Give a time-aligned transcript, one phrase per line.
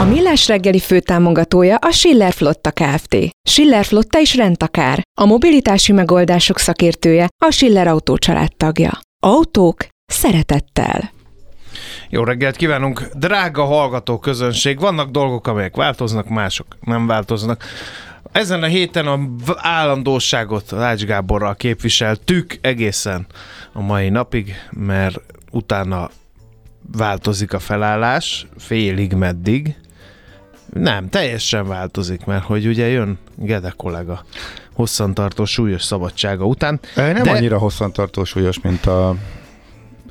[0.00, 3.16] A Millás reggeli főtámogatója a Schiller Flotta Kft.
[3.48, 5.02] Schiller Flotta is rendtakár.
[5.20, 8.16] A mobilitási megoldások szakértője a Schiller Autó
[8.56, 8.98] tagja.
[9.22, 11.10] Autók szeretettel.
[12.08, 14.78] Jó reggelt kívánunk, drága hallgató közönség.
[14.78, 17.64] Vannak dolgok, amelyek változnak, mások nem változnak.
[18.32, 19.18] Ezen a héten a
[19.56, 23.26] állandóságot Lács Gáborral képviseltük egészen
[23.72, 25.20] a mai napig, mert
[25.50, 26.10] utána
[26.96, 29.76] változik a felállás, félig meddig.
[30.72, 34.24] Nem, teljesen változik, mert hogy ugye jön Gede kollega
[34.72, 36.80] hosszantartó súlyos szabadsága után.
[36.94, 37.30] Nem de...
[37.30, 39.16] annyira hosszantartó súlyos, mint a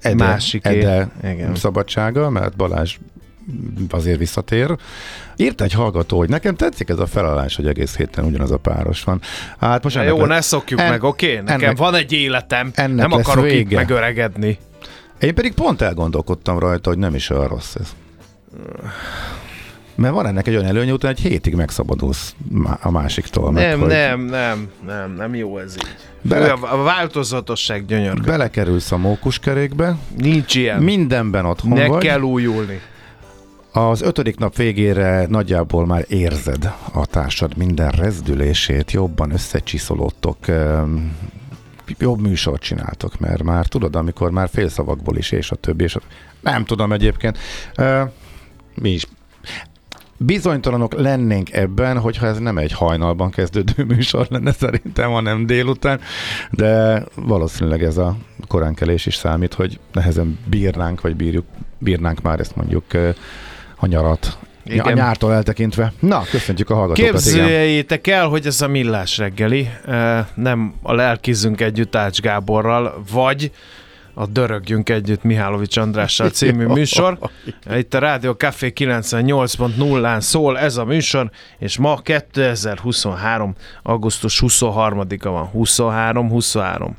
[0.01, 1.55] Ede, Másik Ede Igen.
[1.55, 2.97] szabadsága, mert Balázs
[3.89, 4.75] azért visszatér.
[5.35, 9.03] Írt egy hallgató, hogy nekem tetszik ez a felállás, hogy egész héten ugyanaz a páros
[9.03, 9.21] van.
[9.59, 10.25] Hát most ennek Jó, le...
[10.25, 10.89] ne szokjuk en...
[10.89, 11.31] meg, oké?
[11.31, 11.43] Okay?
[11.43, 11.77] Nekem ennek...
[11.77, 13.57] van egy életem, ennek nem akarok vége.
[13.59, 14.57] itt megöregedni.
[15.19, 17.95] Én pedig pont elgondolkodtam rajta, hogy nem is olyan rossz ez.
[19.99, 22.35] Mert van ennek egy olyan előnye, után egy hétig megszabadulsz
[22.81, 23.51] a másiktól.
[23.51, 23.87] Nem, hogy...
[23.87, 25.95] nem, nem, nem, nem jó ez így.
[26.21, 26.51] Bele...
[26.51, 28.21] A változatosság gyönyörű.
[28.21, 29.97] Belekerülsz a mókuskerékbe.
[30.17, 30.81] Nincs ilyen.
[30.81, 32.03] Mindenben otthon ne vagy.
[32.03, 32.81] kell újulni.
[33.71, 40.37] Az ötödik nap végére nagyjából már érzed a társad minden rezdülését, jobban összecsiszolódtok,
[41.97, 46.01] jobb műsort csináltok, mert már tudod, amikor már félszavakból is, és a többi, és a...
[46.41, 47.37] nem tudom egyébként.
[48.75, 49.05] Mi is
[50.21, 55.99] bizonytalanok lennénk ebben, hogyha ez nem egy hajnalban kezdődő műsor lenne szerintem, hanem délután,
[56.51, 61.45] de valószínűleg ez a koránkelés is számít, hogy nehezen bírnánk, vagy bírjuk,
[61.77, 62.85] bírnánk már ezt mondjuk
[63.75, 64.85] a nyarat igen.
[64.85, 65.93] A nyártól eltekintve.
[65.99, 67.11] Na, köszöntjük a hallgatókat.
[67.11, 69.69] Képzeljétek el, hogy ez a millás reggeli,
[70.33, 73.51] nem a lelkizünk együtt Ács Gáborral, vagy
[74.13, 77.17] a Dörögjünk együtt Mihálovics Andrással című műsor.
[77.75, 83.55] Itt a Rádió Café 98.0-án szól ez a műsor, és ma 2023.
[83.83, 85.49] augusztus 23-a van.
[85.55, 86.89] 23-23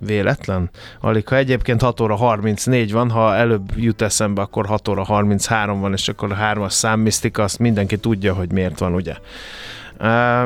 [0.00, 0.70] véletlen.
[1.00, 5.80] Alig, ha egyébként 6 óra 34 van, ha előbb jut eszembe, akkor 6 óra 33
[5.80, 9.14] van, és akkor a hármas számmisztika, azt mindenki tudja, hogy miért van, ugye?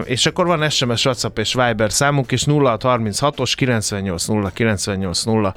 [0.05, 5.55] És akkor van SMS, WhatsApp és Viber számunk is 0636-os 980 980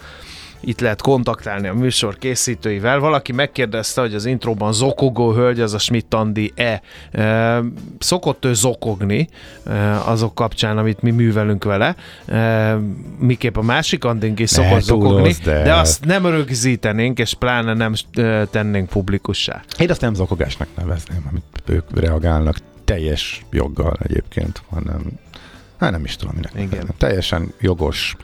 [0.63, 3.00] itt lehet kontaktálni a műsor készítőivel.
[3.00, 6.81] Valaki megkérdezte, hogy az intróban zokogó hölgy, az a Schmidt Andi-e.
[7.12, 7.62] E,
[8.00, 9.30] szokott ő zokogni
[9.66, 11.96] e, azok kapcsán, amit mi művelünk vele.
[12.25, 12.78] E,
[13.19, 15.63] miképp a másik Andink is szokott ne, zokogni, de...
[15.63, 17.94] de azt nem rögzítenénk, és pláne nem
[18.51, 19.62] tennénk publikussá.
[19.80, 22.57] Én azt nem zokogásnak nevezném, amit ők reagálnak
[22.91, 25.02] teljes joggal egyébként, hanem
[25.78, 26.71] hát nem is tudom, minek.
[26.71, 26.89] Igen.
[26.98, 28.16] Teljesen jogos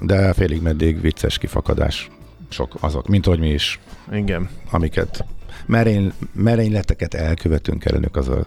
[0.00, 2.10] de félig meddig vicces kifakadás
[2.48, 3.80] sok azok, mint hogy mi is.
[4.12, 4.48] Igen.
[4.70, 5.24] Amiket
[5.66, 8.46] merény, merényleteket elkövetünk ellenük, az a,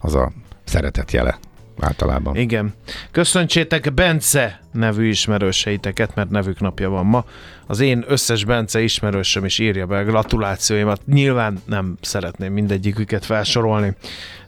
[0.00, 0.32] az a
[0.64, 1.38] szeretet jele
[1.80, 2.36] általában.
[2.36, 2.74] Igen.
[3.10, 7.24] Köszöntsétek Bence nevű ismerőseiteket, mert nevük napja van ma.
[7.66, 11.00] Az én összes Bence ismerősöm is írja be a gratulációimat.
[11.06, 13.94] Nyilván nem szeretném mindegyiküket felsorolni.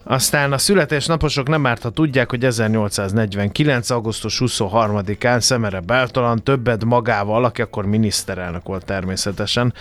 [0.04, 3.90] Aztán a születésnaposok nem árt, ha tudják, hogy 1849.
[3.90, 9.72] augusztus 23-án Szemere Beltalan többet magával, aki akkor miniszterelnök volt természetesen,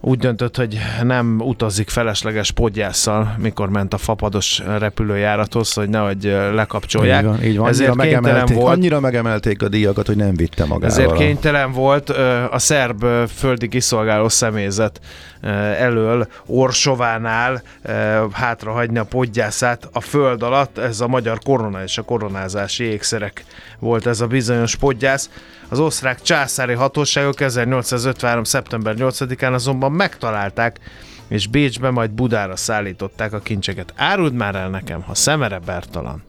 [0.00, 6.22] úgy döntött, hogy nem utazik felesleges podgyásszal, mikor ment a fapados repülőjárathoz, hogy nehogy
[6.52, 7.22] lekapcsolják.
[7.22, 7.68] Így van, így van.
[7.68, 10.88] Ezért Annyira, megemelték, volt, annyira megemelték a díjakat, hogy nem vitte magával.
[10.88, 12.10] ezért kénytelen volt
[12.50, 13.04] a szerb
[13.36, 15.00] földi kiszolgáló személyzet
[15.40, 20.78] elől Orsovánál ö, hátrahagyni a podgyászát a föld alatt.
[20.78, 23.44] Ez a magyar korona és a koronázási ékszerek
[23.78, 25.30] volt ez a bizonyos podgyász.
[25.68, 28.44] Az osztrák császári hatóságok 1853.
[28.44, 30.78] szeptember 8-án azonban megtalálták,
[31.28, 33.92] és Bécsbe, majd Budára szállították a kincseket.
[33.96, 36.22] Áruld már el nekem, ha Szemere Bertalan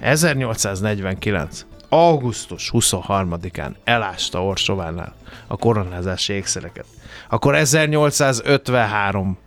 [0.00, 1.66] 1849.
[1.94, 5.14] augusztus 23-án elásta Orsovánál
[5.46, 6.84] a koronázási ékszereket,
[7.28, 9.38] akkor 1853.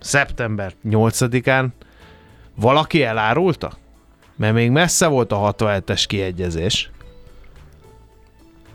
[0.00, 1.66] szeptember 8-án
[2.54, 3.72] valaki elárulta?
[4.36, 6.90] Mert még messze volt a 67-es kiegyezés.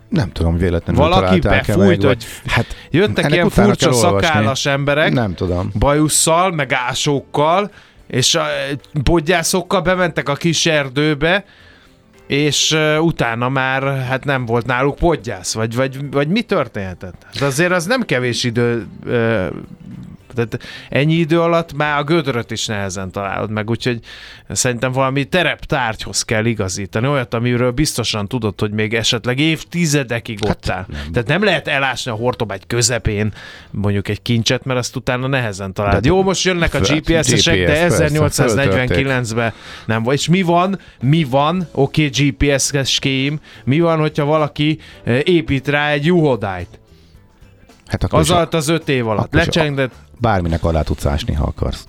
[0.10, 5.72] Nem tudom, véletlenül Valaki befújt, hogy hát jöttek ilyen furcsa szakállas emberek, Nem tudom.
[5.80, 7.72] bajusszal, meg ásókkal,
[8.08, 8.46] és a
[9.04, 11.46] podgyászokkal bementek a kis erdőbe,
[12.27, 17.25] és utána már hát nem volt náluk podgyász, vagy, vagy, vagy mi történhetett?
[17.39, 18.88] De azért az nem kevés idő,
[20.45, 24.00] tehát ennyi idő alatt már a gödröt is nehezen találod meg, úgyhogy
[24.50, 30.86] szerintem valami tereptárgyhoz kell igazítani, olyat, amiről biztosan tudod, hogy még esetleg évtizedekig ott áll.
[30.88, 31.12] Nem.
[31.12, 33.34] Tehát nem lehet elásni a hortobágy közepén
[33.72, 36.01] mondjuk egy kincset, mert azt utána nehezen találod.
[36.01, 39.54] De- Jó, most jönnek a GPS-esek, GPS, de persze, 1849-ben
[39.86, 40.18] nem volt.
[40.18, 45.68] És mi van, mi van, oké, okay, GPS-es kém, mi van, hogyha valaki eh, épít
[45.68, 46.80] rá egy juhodályt?
[47.88, 49.34] Hát akkor Az alatt az öt év alatt.
[49.34, 51.88] Lecsengdet, bárminek alá tudsz ásni, ha akarsz.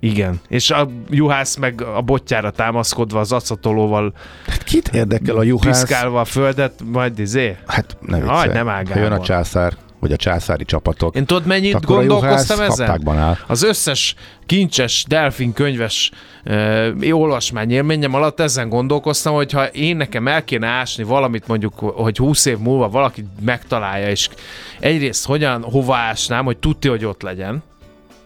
[0.00, 0.40] igen.
[0.48, 4.12] És a juhász meg a botjára támaszkodva az acatolóval
[4.46, 5.80] Hát kit érdekel a juhász?
[5.84, 7.56] piszkálva a földet, majd izé.
[7.66, 8.52] Hát ne viccelj.
[8.52, 13.38] nem áll, Ha jön a császár, vagy a császári csapatok, Én tudod, mennyit gondolkoztam ezen?
[13.46, 14.14] Az összes
[14.46, 16.10] kincses, delfin könyves
[16.44, 21.78] uh, olvasmány élményem alatt ezen gondolkoztam, hogy ha én nekem el kéne ásni valamit, mondjuk,
[21.78, 24.28] hogy 20 év múlva valaki megtalálja, és
[24.80, 27.62] egyrészt hogyan, hova ásnám, hogy tudja, hogy ott legyen,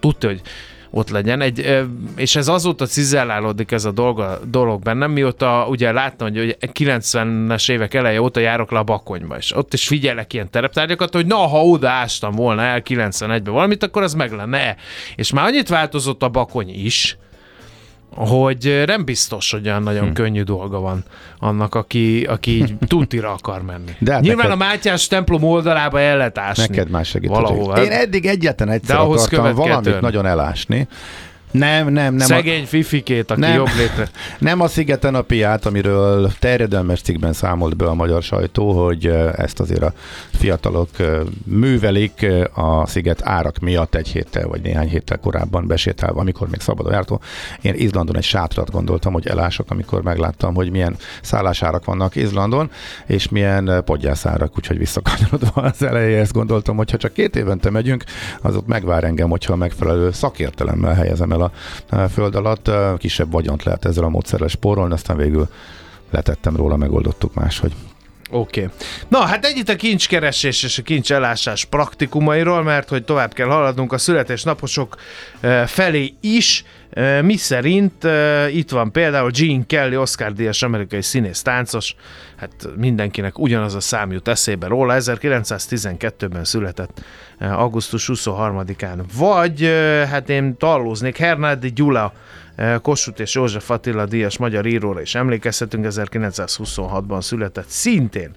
[0.00, 0.40] tudja, hogy
[0.90, 1.84] ott legyen, egy,
[2.16, 7.70] és ez azóta cizellálódik ez a dolga, dolog bennem, mióta ugye láttam, hogy ugye 90-es
[7.70, 11.36] évek eleje óta járok le a Bakonyba, és ott is figyelek ilyen tereptárgyakat, hogy na,
[11.36, 14.76] ha oda ástam volna el 91-ben valamit, akkor az meg lenne.
[15.16, 17.16] És már annyit változott a Bakony is,
[18.26, 20.12] hogy nem biztos, hogy olyan nagyon hm.
[20.12, 21.04] könnyű dolga van
[21.38, 23.92] annak, aki, aki így tutira akar menni.
[23.98, 26.66] De hát Nyilván neked- a Mátyás templom oldalába el lehet ásni.
[26.68, 27.36] Neked más segített.
[27.36, 27.82] Valahova.
[27.82, 30.00] Én eddig egyetlen egyszer De ahhoz akartam valamit törni.
[30.00, 30.88] nagyon elásni.
[31.50, 32.26] Nem, nem, nem.
[32.26, 33.54] Szegény fifikét, aki Nem.
[33.54, 34.08] jobb létre.
[34.38, 39.06] Nem a szigeten a piát, amiről terjedelmes cikkben számolt be a magyar sajtó, hogy
[39.36, 39.92] ezt azért a
[40.30, 40.88] fiatalok
[41.44, 46.92] művelik a sziget árak miatt egy héttel vagy néhány héttel korábban besétálva, amikor még szabadon
[46.92, 47.20] jártó.
[47.60, 52.70] Én Izlandon egy sátrat gondoltam, hogy elások, amikor megláttam, hogy milyen szállásárak vannak Izlandon,
[53.06, 58.04] és milyen podgyászárak, úgyhogy visszakanyarodva az elejéhez gondoltam, hogy ha csak két évente megyünk,
[58.42, 61.52] az ott megvár engem, hogyha a megfelelő szakértelemmel helyezem el a
[61.90, 62.68] a föld alatt.
[62.68, 65.48] Ö, Kisebb vagyont lehet ezzel a módszerrel spórolni, aztán végül
[66.10, 67.72] letettem róla, megoldottuk máshogy.
[68.30, 68.62] Oké.
[68.62, 68.74] Okay.
[69.08, 73.92] Na, hát ennyit a kincskeresés és a kincs elásás praktikumairól, mert hogy tovább kell haladnunk
[73.92, 74.96] a születésnaposok
[75.40, 76.77] eh, felé is, eh,
[77.22, 78.06] mi szerint
[78.50, 81.94] itt van például Gene Kelly, Oscar díjas amerikai színész táncos,
[82.36, 87.00] hát mindenkinek ugyanaz a szám jut eszébe róla, 1912-ben született
[87.38, 88.98] augusztus 23-án.
[89.16, 89.64] Vagy,
[90.10, 92.12] hát én tallóznék, Hernádi Gyula,
[92.82, 98.30] Kossuth és József Attila díjas magyar íróra is emlékezhetünk, 1926-ban született szintén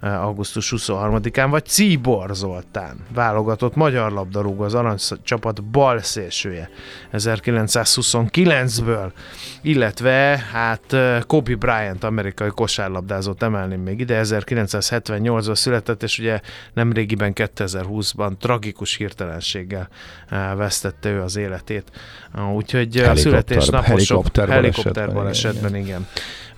[0.00, 6.70] augusztus 23-án, vagy Cíbor Zoltán, válogatott magyar labdarúgó, az aranycsapat bal szélsője
[7.12, 9.10] 1929-ből,
[9.62, 16.40] illetve hát eh, Kobe Bryant, amerikai kosárlabdázót emelném még ide, 1978-ban született, és ugye
[16.72, 19.88] nemrégiben 2020-ban tragikus hirtelenséggel
[20.28, 21.90] eh, vesztette ő az életét.
[22.54, 26.06] Úgyhogy a születésnaposok helikopter helikopter balesetben, balesetben, igen.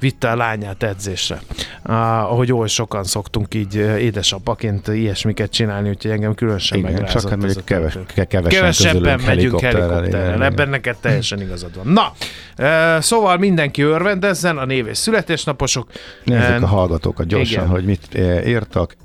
[0.02, 1.40] Vitte a lányát edzésre.
[1.82, 7.20] Ah, ahogy oly sokan szoktunk így édesapaként ilyesmiket csinálni, úgyhogy engem különösen Igen, megrázott.
[7.20, 11.86] csak hát ez a keves, kevesen Kevesebben megyünk helikopterrel, ebben neked teljesen igazad van.
[11.92, 12.12] Na,
[12.56, 15.90] eh, szóval mindenki örvendezzen, a név és születésnaposok.
[16.24, 17.68] Nézzük Eh, a hallgatókat gyorsan, igen.
[17.68, 18.96] hogy mit írtak.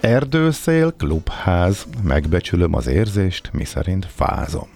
[0.00, 4.68] Erdőszél, klubház, megbecsülöm az érzést, mi szerint fázom.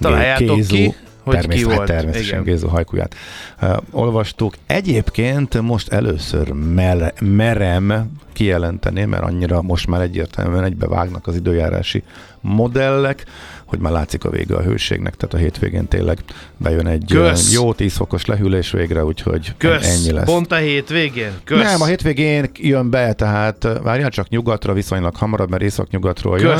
[0.00, 0.94] Találjátok Gézu, ki,
[1.30, 1.86] hogy természet, ki volt.
[1.86, 2.42] Természetesen.
[2.42, 3.14] Gézu hajkuját
[3.62, 4.54] uh, olvastuk.
[4.66, 12.02] Egyébként most először mele, merem kijelenteni, mert annyira most már egyértelműen egybevágnak az időjárási
[12.40, 13.24] modellek,
[13.64, 16.18] hogy már látszik a vége a hőségnek, tehát a hétvégén tényleg
[16.56, 17.52] bejön egy Kösz.
[17.52, 20.24] jó 10 fokos lehűlés végre, úgyhogy Kösz, ennyi lesz.
[20.24, 21.32] pont a hétvégén?
[21.44, 21.62] Kösz.
[21.62, 26.58] Nem, a hétvégén jön be, tehát várjál csak nyugatra viszonylag hamarabb, mert észak-nyugatról jön.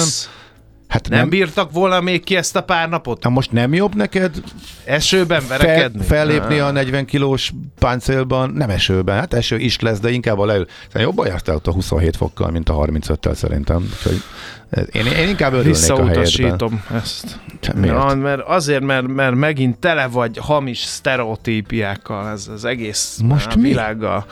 [0.91, 3.23] Hát Nem, nem, bírtak volna még ki ezt a pár napot?
[3.23, 4.43] Na most nem jobb neked
[4.85, 6.05] Esőben fel, verekedni?
[6.05, 6.67] fellépni Ah.
[6.67, 8.51] a 40 kilós páncélban?
[8.51, 10.67] Nem esőben, hát eső is lesz, de inkább a leül.
[10.77, 13.77] Szerintem jobban jártál ott a 27 fokkal, mint a 35-tel szerintem.
[13.97, 14.23] Úgyhogy
[14.71, 15.79] eh, én, én inkább örülnék a.
[15.79, 17.39] Visszautasítom ezt.
[17.75, 17.95] Miért?
[17.97, 23.57] Ja, mert azért, mert, mert megint tele vagy hamis sztereotípiákkal, ez az egész Most a
[23.57, 23.69] mi?
[23.69, 24.27] világgal.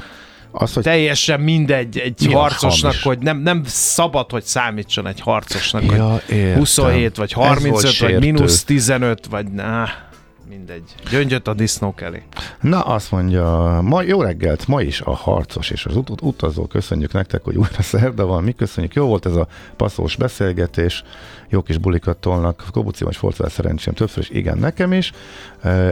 [0.50, 3.02] Az, hogy Teljesen mindegy egy Mi harcosnak, hamis?
[3.02, 6.58] hogy nem, nem szabad, hogy számítson egy harcosnak, hogy ja, értem.
[6.58, 9.88] 27 vagy Ez volt 35 vagy mínusz 15 vagy na,
[10.48, 10.94] mindegy.
[11.10, 12.22] Gyöngyöt a disznók elé.
[12.60, 16.66] Na, azt mondja, ma jó reggelt, ma is a harcos és az ut- ut- utazó.
[16.66, 18.42] Köszönjük nektek, hogy újra szerda van.
[18.44, 18.94] Mi köszönjük.
[18.94, 21.02] Jó volt ez a passzós beszélgetés.
[21.48, 22.64] Jó kis bulikat tolnak.
[22.72, 25.12] Kobuci vagy volt vele szerencsém többször, és igen, nekem is.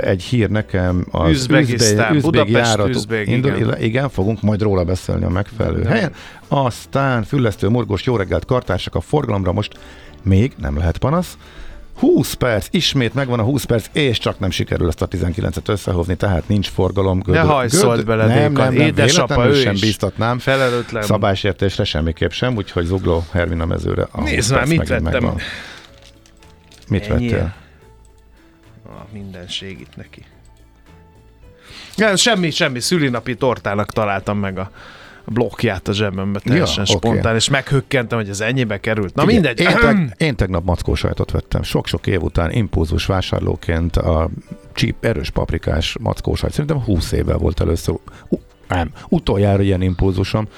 [0.00, 3.80] Egy hír nekem az Üzbegisztán, üzbe- Budapest, járat üzbég, indul, igen.
[3.82, 5.88] igen, fogunk majd róla beszélni a megfelelő De.
[5.88, 6.12] helyen.
[6.48, 9.78] Aztán füllesztő morgós jó reggelt kartársak a forgalomra most
[10.22, 11.36] még nem lehet panasz.
[11.96, 16.16] 20 perc, ismét megvan a 20 perc, és csak nem sikerül ezt a 19-et összehozni,
[16.16, 17.22] tehát nincs forgalom.
[17.26, 19.80] Ne hajszolt bele, nem, nem, nem, Édesapa, ő sem is.
[19.80, 20.38] bíztatnám.
[20.38, 21.02] Felelőtlen.
[21.02, 24.02] Szabálysértésre semmiképp sem, úgyhogy Zugló Hermina mezőre.
[24.10, 25.02] a 20 Nézd már, mit vettem.
[25.02, 25.40] megvan.
[26.88, 27.28] Mit Ennyi.
[27.28, 27.54] vettél?
[28.86, 30.24] A mindenség itt neki.
[31.96, 32.80] Nem, semmi, semmi.
[32.80, 34.70] Szülinapi tortának találtam meg a
[35.26, 39.14] blokkját a zsebembe teljesen Ja, spontán, és meghökkentem, hogy ez ennyibe került.
[39.14, 39.60] Na Figyelj, mindegy.
[39.60, 41.62] Én, teg, én tegnap mackó sajtot vettem.
[41.62, 44.30] Sok-sok év után impulzus vásárlóként a
[44.72, 46.52] csíp, erős paprikás mackó sajt.
[46.52, 47.94] Szerintem 20 évvel volt először.
[48.68, 50.48] Nem, utoljára ilyen impulzusom,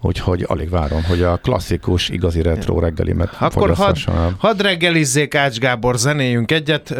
[0.00, 3.96] úgyhogy alig várom, hogy a klasszikus, igazi retro reggelimet Akkor hadd
[4.38, 6.94] had reggelizzék Ács Gábor, zenéjünk egyet.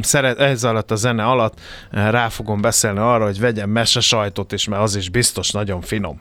[0.00, 4.68] Szeret, ez alatt a zene alatt rá fogom beszélni arra, hogy vegyem mese sajtot is,
[4.68, 6.20] mert az is biztos nagyon finom.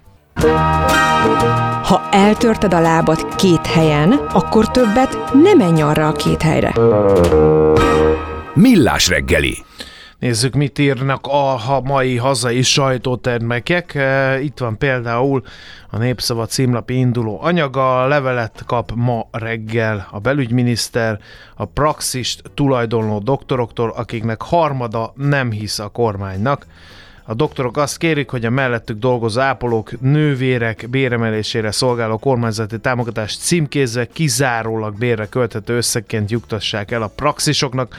[1.83, 6.73] Ha eltörted a lábad két helyen, akkor többet nem menj arra a két helyre.
[8.53, 9.57] Millás reggeli.
[10.19, 13.95] Nézzük, mit írnak a mai hazai sajtótermékek.
[13.95, 15.43] E, Itt van például
[15.89, 18.03] a Népszava címlapi induló anyaga.
[18.03, 21.19] A levelet kap ma reggel a belügyminiszter
[21.55, 26.65] a praxist tulajdonló doktoroktól, akiknek harmada nem hisz a kormánynak.
[27.25, 34.05] A doktorok azt kérik, hogy a mellettük dolgozó ápolók, nővérek béremelésére szolgáló kormányzati támogatást címkézve
[34.05, 37.95] kizárólag bérre költhető összegként juktassák el a praxisoknak.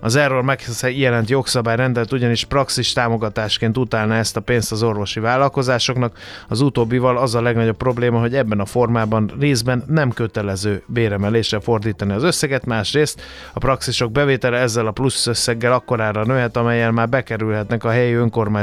[0.00, 6.18] Az erről megjelent jogszabály rendelt ugyanis praxis támogatásként utálna ezt a pénzt az orvosi vállalkozásoknak.
[6.48, 12.12] Az utóbbival az a legnagyobb probléma, hogy ebben a formában részben nem kötelező béremelésre fordítani
[12.12, 17.84] az összeget, másrészt a praxisok bevétele ezzel a plusz összeggel akkorára nőhet, amelyel már bekerülhetnek
[17.84, 18.14] a helyi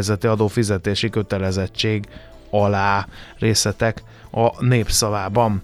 [0.10, 2.06] önkormányzati adófizetési kötelezettség
[2.50, 3.08] alá
[3.40, 5.62] részletek a népszavában.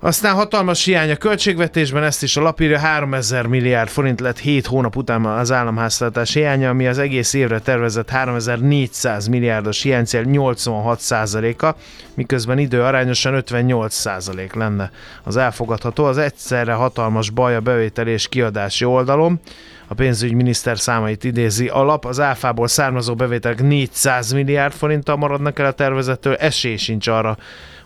[0.00, 4.96] Aztán hatalmas hiány a költségvetésben, ezt is a lapírja 3000 milliárd forint lett 7 hónap
[4.96, 11.76] után az államháztartás hiánya, ami az egész évre tervezett 3400 milliárdos hiánycél 86% a
[12.14, 14.90] miközben idő arányosan 58% lenne
[15.22, 16.04] az elfogadható.
[16.04, 19.40] Az egyszerre hatalmas baj a bevételi és kiadási oldalon.
[19.86, 21.68] A pénzügyminiszter számait idézi.
[21.68, 27.36] Alap, az áfából származó bevételek 400 milliárd forinttal maradnak el a tervezettől, esély sincs arra,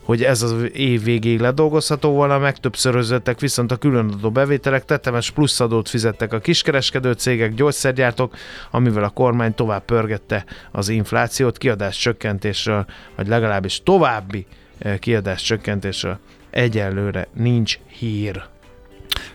[0.09, 6.33] hogy ez az év végéig ledolgozható volna, megtöbbszörözöttek viszont a különadó bevételek, tetemes pluszadót fizettek
[6.33, 8.37] a kiskereskedő cégek, gyógyszergyártók,
[8.71, 12.87] amivel a kormány tovább pörgette az inflációt, kiadás csökkentésről,
[13.17, 14.47] vagy legalábbis további
[14.79, 16.19] eh, kiadás csökkentésről.
[16.51, 18.43] Egyelőre nincs hír.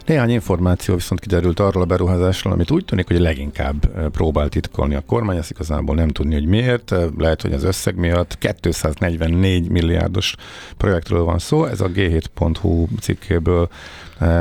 [0.05, 5.03] Néhány információ viszont kiderült arról a beruházásról, amit úgy tűnik, hogy leginkább próbál titkolni a
[5.05, 6.91] kormány, ezt igazából nem tudni, hogy miért.
[6.91, 10.35] Eh, Lehet, hogy az összeg miatt 244 milliárdos
[10.77, 13.69] projektről van szó, ez a g7.hu cikkéből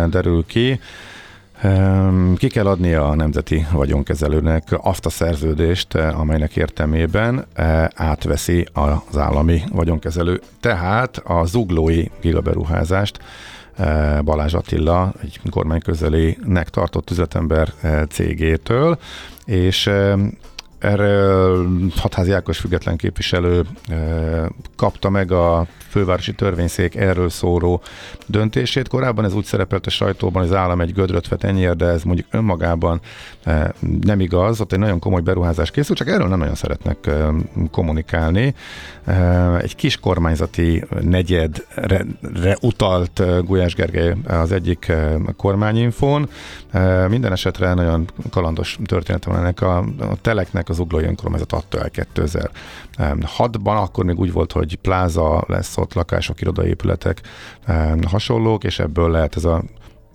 [0.09, 0.81] derül ki.
[1.61, 7.47] Ehm, Ki kell adnia a nemzeti vagyonkezelőnek azt a szerződést, amelynek értelmében
[7.95, 10.41] átveszi az állami vagyonkezelő.
[10.61, 13.19] Tehát a zuglói gigaberuházást
[14.25, 18.99] Balázs Attila, egy kormányközelének tartott üzletember eh, cégétől,
[19.45, 20.19] és eh,
[20.83, 23.63] erről Hatházi Ákos független képviselő
[24.77, 27.83] kapta meg a fővárosi törvényszék erről szóró
[28.27, 28.89] döntését.
[28.89, 32.03] Korábban ez úgy szerepelt a sajtóban, hogy az állam egy gödröt vet ennyiért, de ez
[32.03, 33.01] mondjuk önmagában
[34.01, 34.61] nem igaz.
[34.61, 37.11] Ott egy nagyon komoly beruházás készül, csak erről nem nagyon szeretnek
[37.71, 38.55] kommunikálni.
[39.61, 44.93] Egy kis kormányzati negyedre utalt Gulyás Gergely az egyik
[45.37, 46.29] kormányinfón.
[47.09, 51.91] Minden esetre nagyon kalandos történet van ennek a, a teleknek, az uglói önkormányzat adta el
[51.93, 57.21] 2006-ban, akkor még úgy volt, hogy pláza lesz ott, lakások, irodaépületek
[58.07, 59.63] hasonlók, és ebből lehet ez a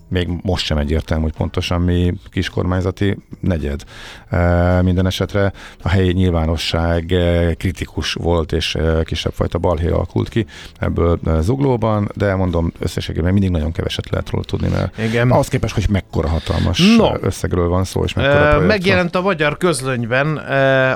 [0.10, 3.84] még most sem egyértelmű, hogy pontosan mi kiskormányzati negyed.
[4.30, 10.30] E, minden esetre a helyi nyilvánosság e, kritikus volt, és e, kisebb fajta balhé alakult
[10.30, 10.46] ki
[10.80, 15.32] ebből zuglóban, de mondom, összességében mindig nagyon keveset lehet róla tudni, mert Igen.
[15.32, 17.12] ahhoz képest, hogy mekkora hatalmas no.
[17.22, 19.22] összegről van szó, és mekkora Megjelent van.
[19.22, 20.38] a magyar közlönyben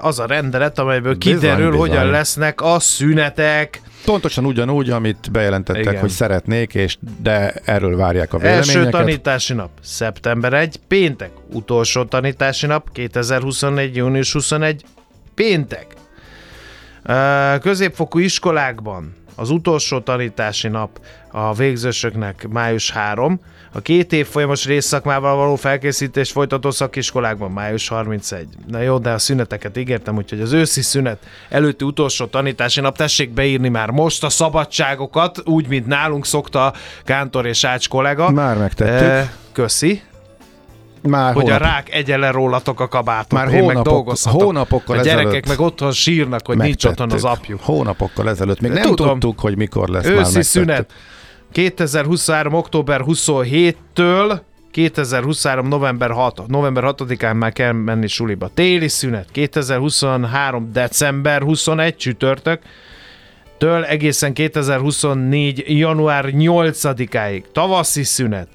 [0.01, 6.00] az a rendelet, amelyből kiderül, bizony, hogyan lesznek a szünetek, Pontosan ugyanúgy, amit bejelentettek, Igen.
[6.00, 8.75] hogy szeretnék, és de erről várják a véleményeket.
[8.75, 11.31] Első tanítási nap, szeptember 1, péntek.
[11.51, 13.96] Utolsó tanítási nap, 2024.
[13.96, 14.84] június 21,
[15.36, 15.88] péntek.
[17.62, 21.00] Középfokú iskolákban az utolsó tanítási nap
[21.32, 23.40] a végzősöknek május 3,
[23.74, 28.48] a két év folyamos részszakmával való felkészítés folytató szakiskolákban május 31.
[28.68, 31.18] Na jó, de a szüneteket ígértem, úgyhogy az őszi szünet
[31.50, 36.74] előtti utolsó tanítási nap tessék beírni már most a szabadságokat, úgy, mint nálunk szokta
[37.04, 38.30] Kántor és Ács kollega.
[38.30, 39.08] Már megtettük.
[39.08, 40.02] E, köszi.
[41.01, 41.62] Már hogy hónap...
[41.62, 45.48] a rák egyen le rólatok a kabátot, Már én hónapok, meg hónapokkal A gyerekek ezelőtt
[45.48, 47.60] meg otthon sírnak, hogy nincs otthon az apjuk.
[47.62, 48.60] Hónapokkal ezelőtt.
[48.62, 50.93] Még nem Tudom, tudtuk, hogy mikor lesz Őszi már szünet.
[51.51, 52.53] 2023.
[52.53, 54.39] október 27-től
[54.72, 55.67] 2023.
[55.67, 56.48] november 6.
[56.48, 58.50] November 6-án már kell menni suliba.
[58.53, 59.27] Téli szünet.
[59.31, 60.72] 2023.
[60.72, 62.60] december 21 csütörtök
[63.62, 65.63] től egészen 2024.
[65.67, 67.43] január 8-áig.
[67.51, 68.48] Tavaszi szünet.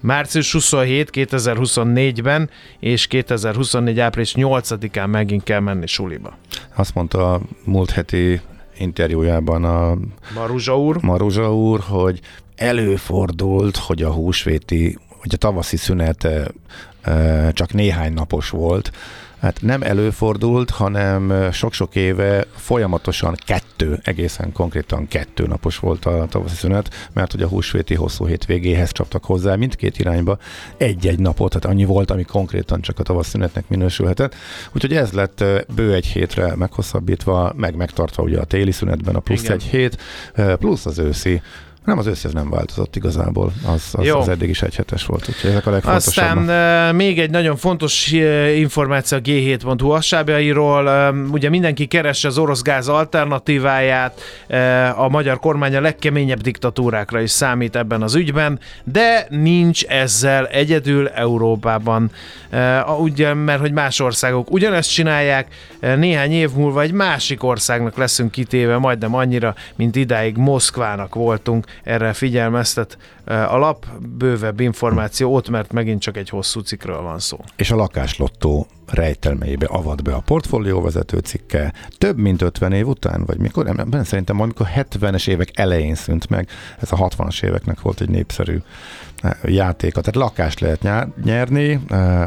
[0.00, 6.36] Március 27 2024-ben és 2024 április 8-án megint kell menni suliba.
[6.74, 8.40] Azt mondta a múlt heti
[8.78, 9.96] interjújában a
[10.34, 12.20] Maruzsa úr, Maruzsa úr hogy
[12.56, 16.48] előfordult, hogy a húsvéti, hogy a tavaszi szünete
[17.52, 18.92] csak néhány napos volt,
[19.40, 26.54] Hát nem előfordult, hanem sok-sok éve folyamatosan kettő, egészen konkrétan kettő napos volt a tavaszi
[26.54, 30.38] szünet, mert hogy a húsvéti hosszú hétvégéhez csaptak hozzá mindkét irányba
[30.76, 34.34] egy-egy napot, tehát annyi volt, ami konkrétan csak a tavasz szünetnek minősülhetett.
[34.72, 39.42] Úgyhogy ez lett bő egy hétre meghosszabbítva, meg megtartva ugye a téli szünetben a plusz
[39.42, 39.52] Igen.
[39.52, 40.02] egy hét,
[40.34, 41.42] plusz az őszi
[41.86, 45.66] nem, az összes nem változott igazából, az, az, az eddig is egyhetes volt, úgyhogy ezek
[45.66, 46.36] a legfontosabbak.
[46.36, 52.38] Aztán uh, még egy nagyon fontos uh, információ a G7.hu assábjairól, ugye mindenki keresse az
[52.38, 58.58] orosz gáz alternatíváját, uh, a magyar kormány a legkeményebb diktatúrákra is számít ebben az ügyben,
[58.84, 62.10] de nincs ezzel egyedül Európában,
[62.52, 65.46] uh, ugye, mert hogy más országok ugyanezt csinálják,
[65.82, 71.64] uh, néhány év múlva egy másik országnak leszünk kitéve majdnem annyira, mint idáig Moszkvának voltunk,
[71.84, 73.86] erre figyelmeztet a lap,
[74.18, 77.38] bővebb információ ott, mert megint csak egy hosszú cikkről van szó.
[77.56, 83.38] És a lakáslottó rejtelmeibe avat be a portfólióvezető cikke több mint 50 év után, vagy
[83.38, 83.64] mikor?
[83.64, 86.48] Nem, nem szerintem amikor 70-es évek elején szűnt meg,
[86.80, 88.58] ez a 60-as éveknek volt egy népszerű
[89.44, 90.00] játéka.
[90.00, 91.80] Tehát lakást lehet nyerni,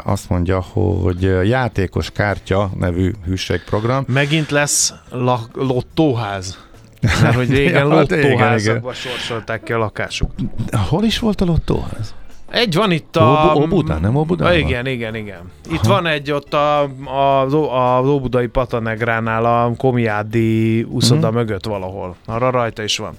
[0.03, 4.03] azt mondja, hogy játékos kártya nevű hűségprogram.
[4.07, 6.67] Megint lesz la- lottóház.
[7.21, 10.31] Mert hogy régen ja, hát lottóházakba sorsolták ki a lakásuk.
[10.89, 12.13] Hol is volt a lottóház?
[12.49, 13.53] Egy van itt a...
[13.55, 14.55] Óbudán, nem Óbudán?
[14.55, 15.51] Igen, igen, igen.
[15.71, 15.93] Itt Aha.
[15.93, 21.33] van egy ott a, a, a Óbudai Patanegránál a Komiádi úszoda uh-huh.
[21.33, 22.15] mögött valahol.
[22.25, 23.13] Arra rajta is van.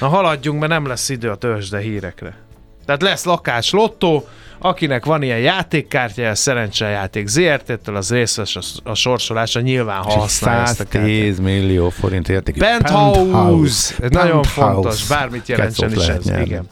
[0.00, 2.36] Na haladjunk, mert nem lesz idő a törzsde hírekre.
[2.84, 4.24] Tehát lesz lakás lottó,
[4.64, 11.38] Akinek van ilyen játékkártya, szerencsejáték ZRT-től, az részes a, a sorsolása nyilván, ha használja 110
[11.38, 13.20] millió forint értékű Penthouse!
[13.20, 13.94] Penthouse.
[14.00, 16.24] Ez nagyon fontos, bármit jelentsen is ez.
[16.24, 16.44] Nyerni.
[16.44, 16.68] Igen.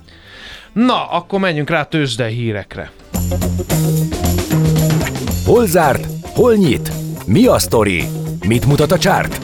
[0.73, 2.91] Na, akkor menjünk rá tőzsde hírekre.
[5.45, 6.07] Hol zárt?
[6.35, 6.93] Hol nyit?
[7.27, 8.05] Mi a sztori?
[8.47, 9.41] Mit mutat a csárt?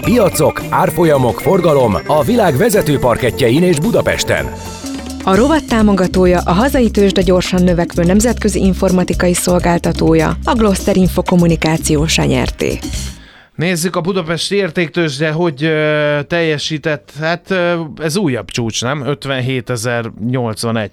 [0.00, 4.52] Piacok, árfolyamok, forgalom a világ vezető parketjein és Budapesten.
[5.28, 12.06] A rovat támogatója a hazai tőzsde gyorsan növekvő nemzetközi informatikai szolgáltatója, a Gloster Info kommunikáció
[12.16, 12.78] nyerté.
[13.54, 17.12] Nézzük a Budapesti értéktőzsde, hogy ö, teljesített.
[17.20, 19.02] Hát ö, ez újabb csúcs, nem?
[19.06, 20.90] 57.081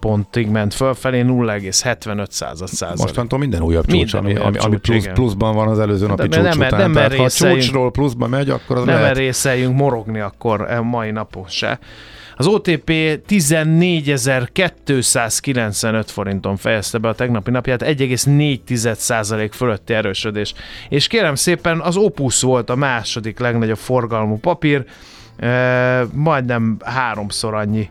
[0.00, 3.02] pontig ment fölfelé, 0,75 század százalék.
[3.02, 5.14] Mostantól minden újabb csúcs, Minden ami, újabb ami, ami csúcs, plusz, igen.
[5.14, 6.80] pluszban van az előző napi De csúcs nem- után.
[6.80, 9.14] nem Tehát ha a csúcsról pluszba megy, akkor az Nem lehet.
[9.14, 11.78] merészeljünk morogni akkor e mai napon se.
[12.36, 12.90] Az OTP
[13.28, 20.54] 14.295 forinton fejezte be a tegnapi napját, 1,4% fölötti erősödés.
[20.88, 24.84] És kérem szépen, az Opus volt a második legnagyobb forgalmú papír,
[25.36, 27.90] e, majdnem háromszor annyi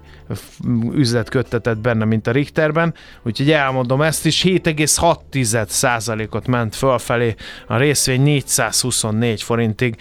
[0.93, 7.36] üzlet köttetett benne, mint a Richterben, úgyhogy elmondom ezt is, 7,6%-ot ment fölfelé,
[7.67, 9.95] a részvény 424 forintig.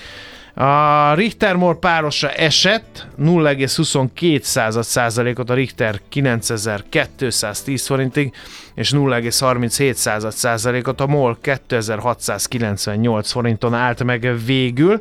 [0.55, 8.33] A Richter MOL párosa esett 0,22 százalékot, a Richter 9210 forintig,
[8.75, 15.01] és 0,37 százalékot, a MOL 2698 forinton állt meg végül.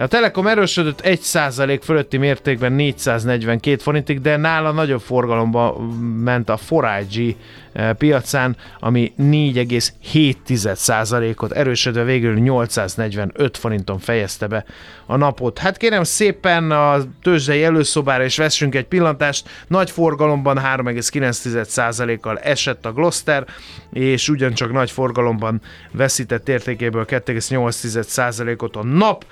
[0.00, 5.76] A Telekom erősödött 1 százalék fölötti mértékben 442 forintig, de nála nagyobb forgalomba
[6.22, 7.34] ment a 4IG
[7.72, 14.64] eh, piacán, ami 4,7 százalékot erősödve végül 845 forinton fejezte be
[15.06, 15.58] a napot.
[15.58, 19.48] Hát kérem szépen a tőzsdei előszobára is vessünk egy pillantást.
[19.66, 23.46] Nagy forgalomban 3,9 százalékkal esett a Gloster,
[23.92, 25.60] és ugyancsak nagy forgalomban
[25.92, 29.24] veszített értékéből 2,8 százalékot a nap.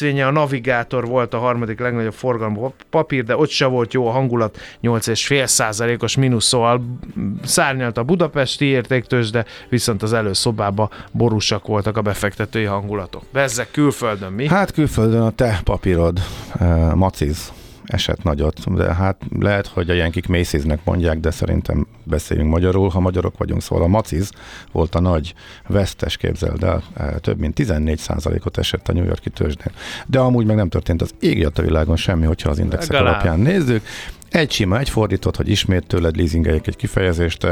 [0.00, 4.10] Részvénye a Navigátor volt a harmadik legnagyobb forgalmú papír, de ott se volt jó a
[4.10, 6.98] hangulat, 8,5 százalékos mínusz, szóval
[7.44, 13.22] szárnyalt a budapesti értéktős, de viszont az előszobában borúsak voltak a befektetői hangulatok.
[13.32, 14.48] Bezzek külföldön mi?
[14.48, 16.20] Hát külföldön a te papírod,
[16.60, 17.52] uh, Maciz
[17.88, 23.00] esett nagyot, de hát lehet, hogy a jenkik Macy's-nek mondják, de szerintem beszéljünk magyarul, ha
[23.00, 24.30] magyarok vagyunk, szóval a Maciz
[24.72, 25.34] volt a nagy
[25.66, 29.72] vesztes képzeld el, eh, több mint 14%-ot esett a New Yorki tőzsdén.
[30.06, 33.14] De amúgy meg nem történt az ég a világon semmi, hogyha az indexek Legalább.
[33.14, 33.82] alapján nézzük.
[34.30, 37.44] Egy sima, egy fordított, hogy ismét tőled leasingeljek egy kifejezést.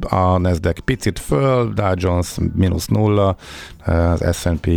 [0.00, 3.36] A Nasdaq picit föl, Dow Jones mínusz nulla,
[3.84, 4.70] az S&P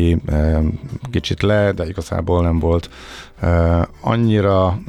[1.11, 2.89] kicsit le, de igazából nem volt
[4.01, 4.79] annyira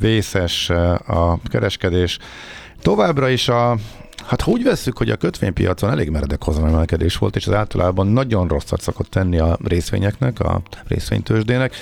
[0.00, 0.70] vészes
[1.06, 2.18] a kereskedés.
[2.82, 3.76] Továbbra is a
[4.26, 8.48] Hát ha úgy vesszük, hogy a kötvénypiacon elég meredek hozamemelkedés volt, és az általában nagyon
[8.48, 11.74] rosszat szokott tenni a részvényeknek, a részvénytősdének,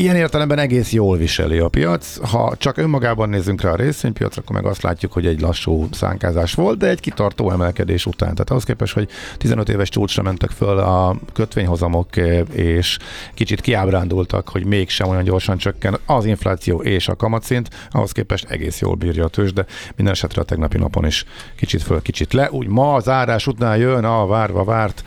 [0.00, 2.30] Ilyen értelemben egész jól viseli a piac.
[2.30, 6.54] Ha csak önmagában nézzünk rá a részvénypiacra, akkor meg azt látjuk, hogy egy lassú szánkázás
[6.54, 8.32] volt, de egy kitartó emelkedés után.
[8.32, 9.08] Tehát ahhoz képest, hogy
[9.38, 12.98] 15 éves csúcsra mentek föl a kötvényhozamok, eh, és
[13.34, 18.80] kicsit kiábrándultak, hogy mégsem olyan gyorsan csökken az infláció és a kamatszint, ahhoz képest egész
[18.80, 21.24] jól bírja a tőzs, de minden esetre a tegnapi napon is
[21.56, 22.50] kicsit föl, kicsit le.
[22.50, 25.04] Úgy ma zárás után jön a várva várt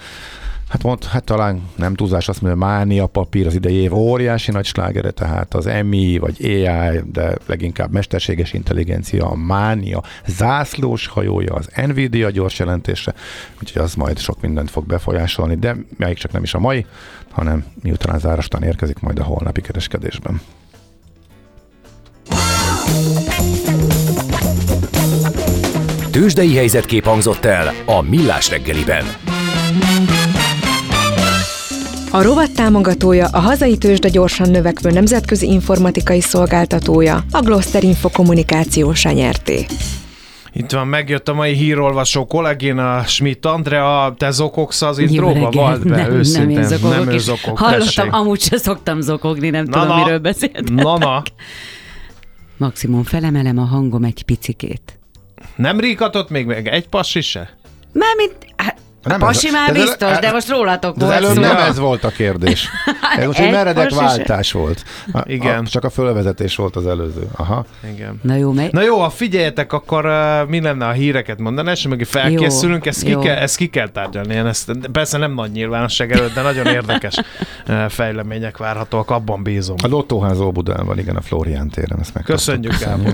[0.73, 4.65] Hát mond, hát talán nem túlzás azt mondja, mánia papír az idei év óriási nagy
[4.65, 11.69] slágere, tehát az MI vagy AI, de leginkább mesterséges intelligencia, a mánia zászlós hajója az
[11.87, 13.13] Nvidia gyors jelentése,
[13.61, 16.85] úgyhogy az majd sok mindent fog befolyásolni, de még csak nem is a mai,
[17.31, 20.41] hanem miután az zárastán érkezik majd a holnapi kereskedésben.
[26.11, 29.05] Tőzsdei helyzetkép hangzott el a Millás reggeliben.
[32.15, 39.03] A rovat támogatója a hazai tőzsde gyorsan növekvő nemzetközi informatikai szolgáltatója, a Gloster Info kommunikációs
[39.03, 39.65] nyerté.
[40.51, 45.49] Itt van, megjött a mai hírolvasó kollégina Schmidt Andrea, te zokogsz az intróba?
[45.51, 46.47] Vald be, nem, őszintén.
[46.47, 48.13] nem én zokogok, nem ő zokog, Hallottam, tessék.
[48.13, 50.03] amúgy se szoktam zokogni, nem Na, tudom, na.
[50.03, 50.69] miről beszéltek.
[50.69, 51.23] Na, na.
[52.57, 54.99] Maximum felemelem a hangom egy picikét.
[55.55, 57.57] Nem ríkatott még meg egy passi se?
[57.93, 61.41] Mármint, hát, Nem pasi ez- már ez- biztos, de most rólatok De volt előbb szó.
[61.41, 61.65] nem Ja.
[61.65, 62.69] ez volt a kérdés.
[63.19, 64.01] Ez most egy meredek pasi se.
[64.05, 64.83] váltás volt.
[65.13, 65.63] A, Igen.
[65.65, 67.27] A, csak a fölvezetés volt az előző.
[67.35, 67.65] Aha.
[67.93, 68.19] Igen.
[68.21, 68.69] Na jó, mely...
[68.71, 72.89] Na jó, ha figyeljetek, akkor uh, mi lenne a híreket mondani, és meg felkészülünk, Jó,
[72.91, 74.33] ezt ki, kell, ezt ki kell tárgyalni.
[74.33, 77.15] Én ezt, persze nem nagy nyilvánosság előtt, de nagyon érdekes
[77.89, 79.75] fejlemények várhatóak, abban bízom.
[79.83, 81.99] A Lottóház Óbudán van, igen, a Florián téren.
[81.99, 82.23] Ezt.
[82.23, 83.13] Köszönjük, Gábor.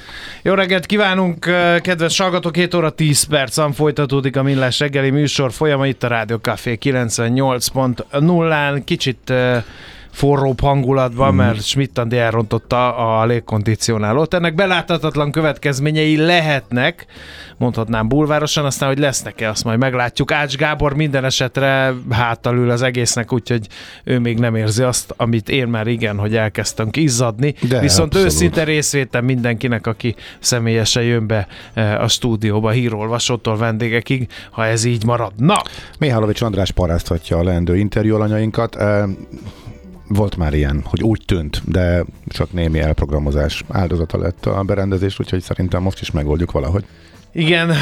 [0.43, 1.39] Jó reggelt kívánunk,
[1.81, 6.37] kedves hallgatók, 7 óra 10 percen folytatódik a Millás reggeli műsor folyama itt a Rádió
[6.37, 8.81] Café 98.0-án.
[8.85, 9.63] Kicsit eh,
[10.11, 11.37] forróbb hangulatban, mm.
[11.37, 14.33] mert Schmidt Andi elrontotta a légkondicionálót.
[14.33, 17.05] Ennek beláthatatlan következményei lehetnek,
[17.57, 20.31] mondhatnám bulvárosan, aztán, hogy lesznek-e, azt majd meglátjuk.
[20.31, 23.67] Ács Gábor minden esetre háttal ül az egésznek, úgyhogy
[24.03, 27.55] ő még nem érzi azt, amit én már igen, hogy elkezdtünk izzadni.
[27.69, 28.27] De, Viszont abszolút.
[28.33, 35.05] őszinte részvétel mindenkinek, aki személyesen jön be eh, a stúdióba, hírolvasótól vendégekig, ha ez így
[35.05, 35.31] marad.
[35.37, 35.61] Na,
[35.99, 38.77] Mihálovics András paráztatja a leendő interjú alanyainkat.
[40.13, 45.41] Volt már ilyen, hogy úgy tűnt, de csak némi elprogramozás áldozata lett a berendezés, úgyhogy
[45.41, 46.85] szerintem most is megoldjuk valahogy.
[47.33, 47.73] Igen,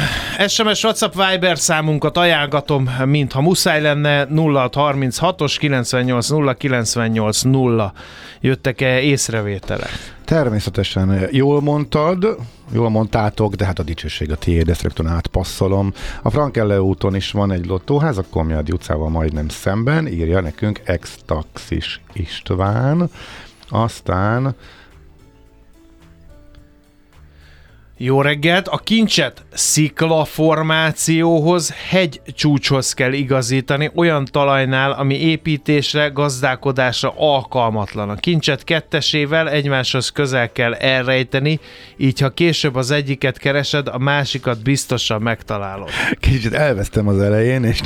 [0.46, 7.92] SMS, WhatsApp, Viber számunkat ajánlgatom, mintha muszáj lenne, 0636-os 980 980
[8.40, 9.90] jöttek-e észrevételek?
[10.24, 12.36] Természetesen jól mondtad,
[12.72, 15.92] jól mondtátok, de hát a dicsőség a tiéd, ezt rögtön átpasszolom.
[16.22, 22.00] A Frankelle úton is van egy lottóház, a Komjádi utcával majdnem szemben, írja nekünk ex-taxis
[22.12, 23.10] István.
[23.68, 24.54] Aztán
[28.02, 28.68] Jó reggelt!
[28.68, 38.10] A kincset sziklaformációhoz, hegycsúcshoz kell igazítani, olyan talajnál, ami építésre, gazdálkodásra alkalmatlan.
[38.10, 41.60] A kincset kettesével egymáshoz közel kell elrejteni,
[41.96, 45.88] így ha később az egyiket keresed, a másikat biztosan megtalálod.
[46.20, 47.80] kicsit elvesztem az elején, és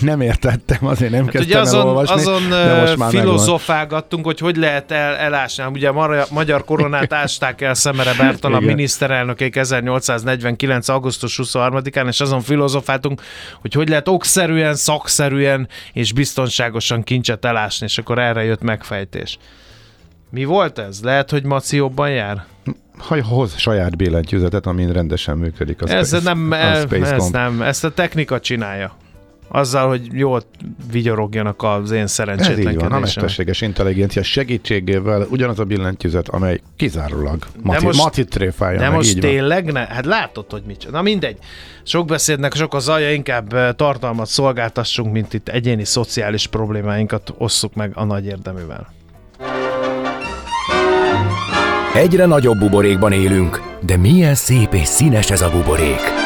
[0.00, 3.20] nem értettem, azért nem Hát kezdtem ugye azon, el olvasni, azon de most már megvan.
[3.22, 5.64] filozofálgattunk, hogy hogy lehet el, elásni.
[5.72, 8.74] Ugye a magyar koronát ásták el Szemere Bertalan Igen.
[9.36, 10.88] Miniszterelnökék 1849.
[10.88, 13.22] augusztus 23-án, és azon filozofáltunk,
[13.60, 19.38] hogy hogy lehet okszerűen, szakszerűen és biztonságosan kincset elásni, és akkor erre jött megfejtés.
[20.30, 21.02] Mi volt ez?
[21.02, 22.44] Lehet, hogy Maci jobban jár?
[22.98, 27.62] Ha hoz saját billentyűzetet, amin rendesen működik az Ez nem, a ez, Space ez nem,
[27.62, 28.96] ezt a technika csinálja.
[29.48, 30.42] Azzal, hogy jól
[30.90, 33.00] vigyorogjanak az én Ez így van, a szerencsétlenkedésem.
[33.00, 39.08] mesterséges intelligencia segítségével ugyanaz a billentyűzet, amely kizárólag Mati, most- Matit tréfálja De meg, most
[39.08, 39.30] így van.
[39.30, 39.86] tényleg ne?
[39.86, 41.36] Hát látod, hogy mit Na mindegy.
[41.82, 47.90] Sok beszédnek sok az alja, inkább tartalmat szolgáltassunk, mint itt egyéni szociális problémáinkat osszuk meg
[47.94, 48.92] a nagy érdeművel.
[51.94, 56.25] Egyre nagyobb buborékban élünk, de milyen szép és színes ez a buborék.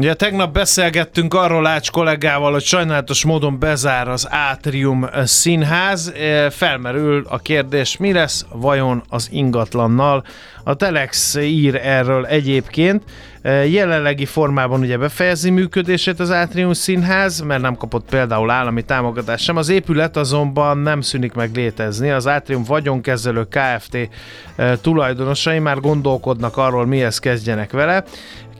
[0.00, 6.12] Ugye tegnap beszélgettünk arról Ács kollégával, hogy sajnálatos módon bezár az Átrium színház.
[6.16, 10.24] Eh, Felmerül a kérdés, mi lesz vajon az ingatlannal?
[10.64, 13.02] A Telex ír erről egyébként.
[13.42, 19.44] Eh, Jelenlegi formában ugye befejezi működését az Átrium színház, mert nem kapott például állami támogatást
[19.44, 19.56] sem.
[19.56, 22.10] Az épület azonban nem szűnik meg létezni.
[22.10, 23.94] Az Átrium vagyonkezelő Kft.
[23.94, 28.04] eh, tulajdonosai már gondolkodnak arról, mihez kezdjenek vele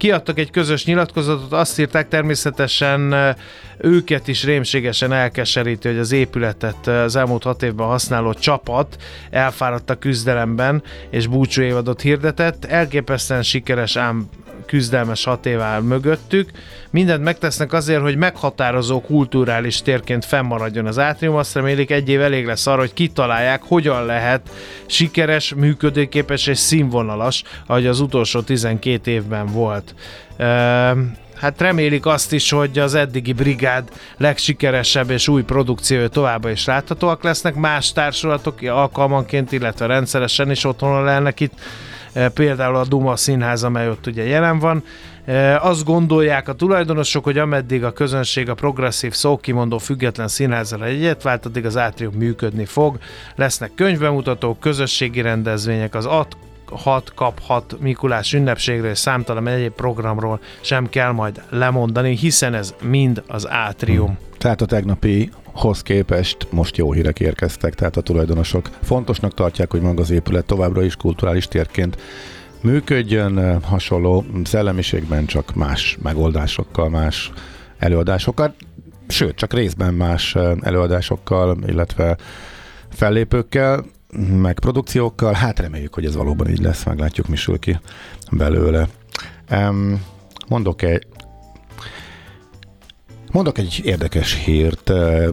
[0.00, 3.14] kiadtak egy közös nyilatkozatot, azt írták természetesen
[3.78, 8.96] őket is rémségesen elkeseríti, hogy az épületet az elmúlt hat évben használó csapat
[9.30, 12.64] elfáradt a küzdelemben, és búcsú évadot hirdetett.
[12.64, 14.28] Elképesztően sikeres ám
[14.70, 16.50] küzdelmes hat év áll mögöttük.
[16.90, 21.34] Mindent megtesznek azért, hogy meghatározó kulturális térként fennmaradjon az átrium.
[21.34, 24.40] Azt remélik, egy év elég lesz arra, hogy kitalálják, hogyan lehet
[24.86, 29.94] sikeres, működőképes és színvonalas, ahogy az utolsó 12 évben volt.
[30.36, 31.00] Ehm,
[31.34, 37.22] Hát remélik azt is, hogy az eddigi brigád legsikeresebb és új produkciója továbbra is láthatóak
[37.22, 37.54] lesznek.
[37.54, 41.52] Más társulatok alkalmanként, illetve rendszeresen is otthon lelnek itt
[42.34, 44.84] például a Duma Színház, amely ott ugye jelen van.
[45.24, 51.22] E, Azt gondolják a tulajdonosok, hogy ameddig a közönség a progresszív szókimondó független színházra egyet
[51.22, 52.98] vált, addig az átrium működni fog.
[53.34, 56.36] Lesznek könyvbemutatók, közösségi rendezvények, az at
[56.70, 62.74] 6 kap 6 Mikulás ünnepségről és számtalan egyéb programról sem kell majd lemondani, hiszen ez
[62.82, 64.18] mind az átrium.
[64.38, 70.00] Tehát a tegnapihoz képest most jó hírek érkeztek, tehát a tulajdonosok fontosnak tartják, hogy maga
[70.00, 71.96] az épület továbbra is kulturális térként
[72.62, 77.32] működjön hasonló szellemiségben, csak más megoldásokkal, más
[77.78, 78.54] előadásokkal,
[79.08, 82.16] sőt, csak részben más előadásokkal, illetve
[82.88, 83.84] fellépőkkel.
[84.40, 85.32] Meg produkciókkal.
[85.32, 87.80] Hát reméljük, hogy ez valóban így lesz, meglátjuk, mi sül ki
[88.30, 88.88] belőle.
[90.48, 91.06] Mondok egy
[93.32, 94.92] Mondok egy érdekes hírt.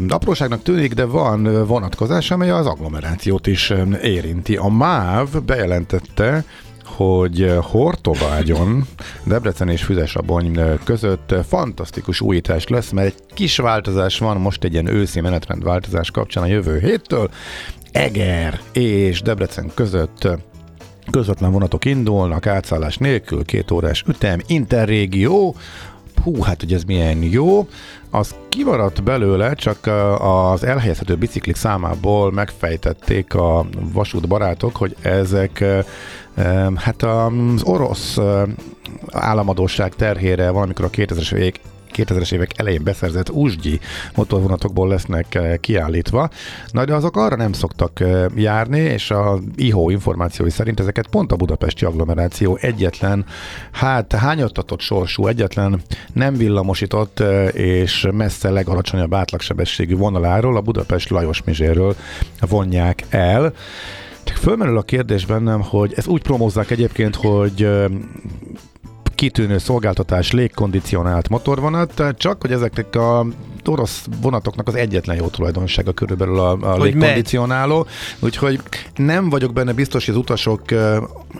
[0.10, 4.56] Apróságnak tűnik, de van vonatkozás, amely az agglomerációt is érinti.
[4.56, 6.44] A MÁV bejelentette,
[6.86, 8.88] hogy Hortobágyon,
[9.24, 14.88] Debrecen és Füzesabony között fantasztikus újítás lesz, mert egy kis változás van most egy ilyen
[14.88, 17.30] őszi menetrendváltozás kapcsán a jövő héttől.
[17.91, 20.28] Eger és Debrecen között
[21.12, 25.56] közvetlen vonatok indulnak, átszállás nélkül, két órás ütem, interrégió,
[26.23, 27.67] hú, hát hogy ez milyen jó,
[28.10, 29.88] az kimaradt belőle, csak
[30.19, 35.63] az elhelyezhető biciklik számából megfejtették a vasútbarátok, hogy ezek
[36.76, 38.17] hát az orosz
[39.12, 41.60] államadóság terhére valamikor a 2000-es évek
[41.95, 43.80] 2000-es évek elején beszerzett úsgyi
[44.15, 46.30] motorvonatokból lesznek eh, kiállítva.
[46.71, 51.32] Na de azok arra nem szoktak eh, járni, és a IHO információi szerint ezeket pont
[51.32, 53.26] a budapesti agglomeráció egyetlen,
[53.71, 55.82] hát hányattatott sorsú, egyetlen
[56.13, 61.95] nem villamosított eh, és messze legalacsonyabb átlagsebességű vonaláról, a Budapest Lajos Mizséről
[62.39, 63.54] vonják el.
[64.38, 67.69] Fölmerül a kérdés bennem, hogy ezt úgy promózzák egyébként, hogy
[69.17, 73.25] kitűnő szolgáltatás, légkondicionált motorvonat, csak hogy ezeknek a
[73.65, 77.88] orosz vonatoknak az egyetlen jó tulajdonsága körülbelül a, a légkondicionáló,
[78.19, 78.60] úgyhogy
[78.95, 80.62] nem vagyok benne biztos, hogy az utasok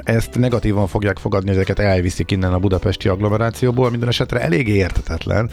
[0.04, 5.50] ezt negatívan fogják fogadni, ezeket elviszik innen a budapesti agglomerációból, minden esetre elég értetetlen,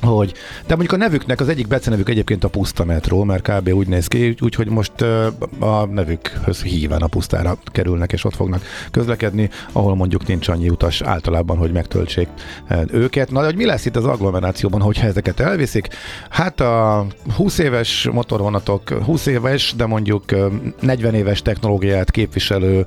[0.00, 0.32] hogy,
[0.66, 3.68] de mondjuk a nevüknek az egyik becenevük egyébként a puszta metró, mert kb.
[3.68, 5.00] úgy néz ki, úgyhogy most
[5.58, 11.02] a nevükhöz híven a pusztára kerülnek, és ott fognak közlekedni, ahol mondjuk nincs annyi utas
[11.02, 12.28] általában, hogy megtöltsék
[12.90, 13.30] őket.
[13.30, 15.88] Na, de hogy mi lesz itt az agglomerációban, hogyha ezeket elviszik?
[16.30, 20.24] Hát a 20 éves motorvonatok, 20 éves, de mondjuk
[20.80, 22.86] 40 éves technológiát képviselő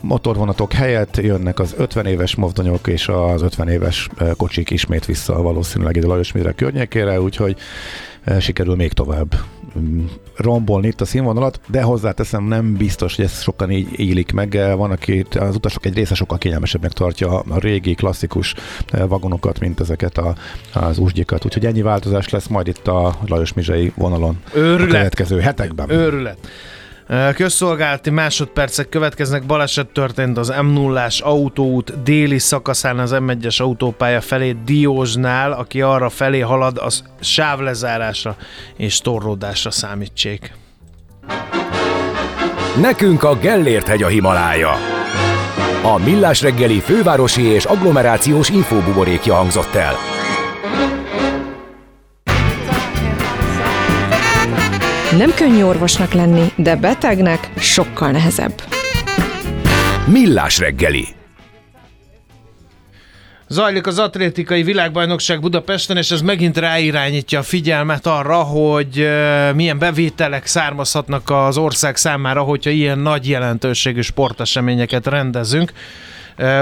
[0.00, 5.96] motorvonatok helyett jönnek az 50 éves mozdonyok és az 50 éves kocsik ismét vissza valószínűleg
[5.96, 7.56] ide Lajos Mire környékére, úgyhogy
[8.40, 9.34] sikerül még tovább
[9.78, 10.04] mm,
[10.36, 14.58] rombolni itt a színvonalat, de hozzáteszem, nem biztos, hogy ez sokan így élik meg.
[14.76, 18.54] Van, aki az utasok egy része sokkal kényelmesebbnek tartja a régi, klasszikus
[19.08, 20.34] vagonokat, mint ezeket a,
[20.72, 21.44] az úsgyikat.
[21.44, 24.88] Úgyhogy ennyi változás lesz majd itt a Lajos Mizsai vonalon Őrület.
[24.88, 25.90] a következő hetekben.
[25.90, 26.38] Őrület.
[27.34, 29.46] Közszolgálati másodpercek következnek.
[29.46, 36.08] Baleset történt az m 0 autóút déli szakaszán az M1-es autópálya felé Diózsnál, aki arra
[36.08, 38.36] felé halad, az sávlezárásra
[38.76, 40.52] és torlódásra számítsék.
[42.80, 44.72] Nekünk a Gellért hegy a Himalája.
[45.82, 50.19] A Millás reggeli fővárosi és agglomerációs infóbuborékja hangzott el.
[55.18, 58.62] Nem könnyű orvosnak lenni, de betegnek sokkal nehezebb.
[60.06, 61.04] Millás reggeli.
[63.48, 69.08] Zajlik az atlétikai világbajnokság Budapesten, és ez megint ráirányítja a figyelmet arra, hogy
[69.54, 75.72] milyen bevételek származhatnak az ország számára, hogyha ilyen nagy jelentőségű sporteseményeket rendezünk.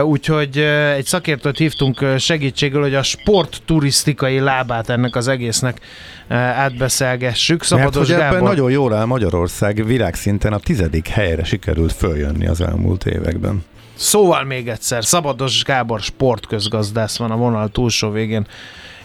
[0.03, 0.59] Úgyhogy
[0.97, 5.81] egy szakértőt hívtunk segítségül, hogy a sportturisztikai lábát ennek az egésznek
[6.29, 7.63] átbeszélgessük.
[7.63, 8.49] Szabados Mert hogy ebben Gábor...
[8.49, 13.65] nagyon jól áll Magyarország világszinten a tizedik helyre sikerült följönni az elmúlt években.
[13.95, 18.47] Szóval még egyszer, Szabados Gábor sportközgazdász van a vonal túlsó végén.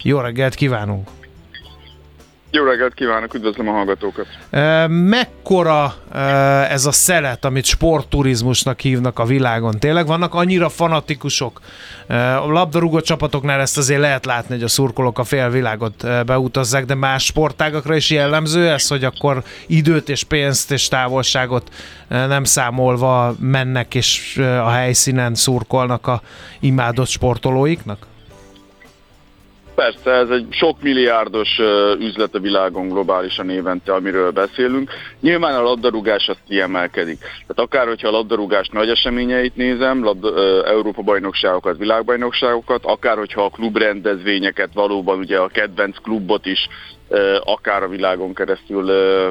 [0.02, 1.08] Jó reggelt kívánunk!
[2.56, 4.26] Jó reggelt kívánok, üdvözlöm a hallgatókat!
[4.89, 5.96] Mekkora
[6.70, 9.80] ez a szelet, amit sportturizmusnak hívnak a világon?
[9.80, 11.62] Tényleg vannak annyira fanatikusok?
[12.08, 17.26] A labdarúgó csapatoknál ezt azért lehet látni, hogy a szurkolók a félvilágot beutazzák, de más
[17.26, 21.70] sportágakra is jellemző ez, hogy akkor időt és pénzt és távolságot
[22.08, 26.22] nem számolva mennek és a helyszínen szurkolnak a
[26.60, 28.12] imádott sportolóiknak?
[29.76, 31.60] Persze, ez egy sok milliárdos
[32.00, 34.92] üzlet a világon globálisan évente, amiről beszélünk.
[35.20, 37.20] Nyilván a labdarúgás azt kiemelkedik.
[37.20, 43.50] Tehát akár, hogyha a labdarúgás nagy eseményeit nézem, labda, Európa bajnokságokat, világbajnokságokat, akár, hogyha a
[43.50, 46.68] klubrendezvényeket valóban ugye a kedvenc klubot is
[47.43, 48.86] akár a világon keresztül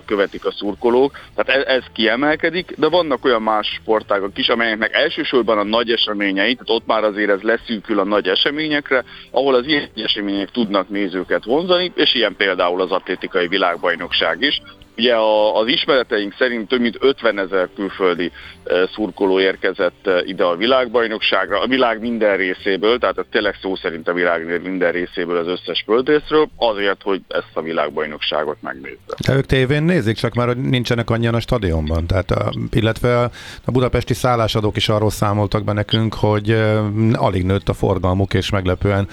[0.07, 1.19] követik a szurkolók.
[1.35, 6.55] Tehát ez, ez kiemelkedik, de vannak olyan más sportágok is, amelyeknek elsősorban a nagy eseményei,
[6.55, 11.45] tehát ott már azért ez leszűkül a nagy eseményekre, ahol az ilyen események tudnak nézőket
[11.45, 14.61] vonzani, és ilyen például az atlétikai világbajnokság is,
[14.97, 18.33] Ugye a, az ismereteink szerint több mint 50 ezer külföldi
[18.65, 23.77] e, szurkoló érkezett e, ide a világbajnokságra, a világ minden részéből, tehát a tényleg szó
[23.77, 29.17] szerint a világ minden részéből az összes földrészről, azért, hogy ezt a világbajnokságot megnézze.
[29.27, 33.23] De ők tévén nézik, csak már hogy nincsenek annyian a stadionban, tehát a, illetve
[33.65, 36.81] a budapesti szállásadók is arról számoltak be nekünk, hogy e,
[37.13, 39.09] alig nőtt a forgalmuk, és meglepően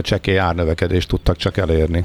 [0.00, 2.04] csekély árnövekedést tudtak csak elérni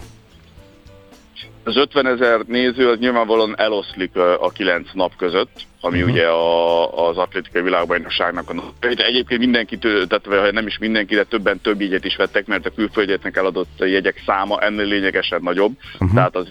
[1.68, 6.14] az 50 ezer néző az nyilvánvalóan eloszlik a 9 nap között, ami uh-huh.
[6.14, 8.74] ugye a, az atlétikai világbajnokságnak a nap.
[8.80, 13.36] Egyébként mindenki, tehát nem is mindenki, de többen több jegyet is vettek, mert a külföldieknek
[13.36, 16.14] eladott jegyek száma ennél lényegesen nagyobb, uh-huh.
[16.14, 16.48] tehát az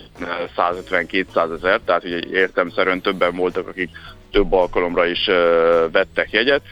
[0.57, 3.91] 150-200 ezer, tehát ugye értemszerűen többen voltak, akik
[4.37, 5.27] több alkalomra is
[5.93, 6.63] vettek jegyet.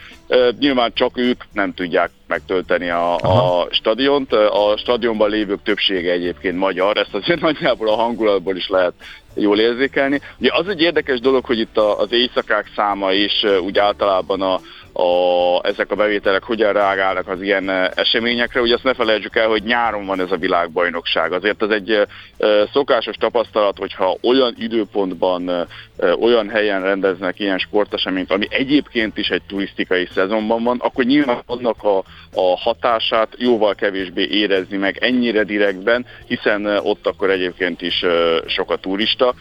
[0.59, 4.33] Nyilván csak ők nem tudják megtölteni a, a stadiont.
[4.33, 8.93] A stadionban lévők többsége egyébként magyar, ezt azért nagyjából a hangulatból is lehet
[9.35, 10.21] jól érzékelni.
[10.39, 14.59] Ugye az egy érdekes dolog, hogy itt az éjszakák száma is úgy általában a,
[14.97, 18.61] a, ezek a bevételek hogyan reagálnak az ilyen eh, eseményekre.
[18.61, 21.31] Ugye azt ne felejtsük el, hogy nyáron van ez a világbajnokság.
[21.31, 22.07] Azért ez egy e,
[22.73, 25.65] szokásos tapasztalat, hogyha olyan időpontban, e,
[26.19, 31.83] olyan helyen rendeznek ilyen sporteseményt, ami egyébként is egy turisztikai szezonban van, akkor nyilván annak
[31.83, 31.97] a,
[32.33, 38.05] a hatását jóval kevésbé érezni meg ennyire direktben, hiszen ott akkor egyébként is
[38.45, 39.33] sok a turista.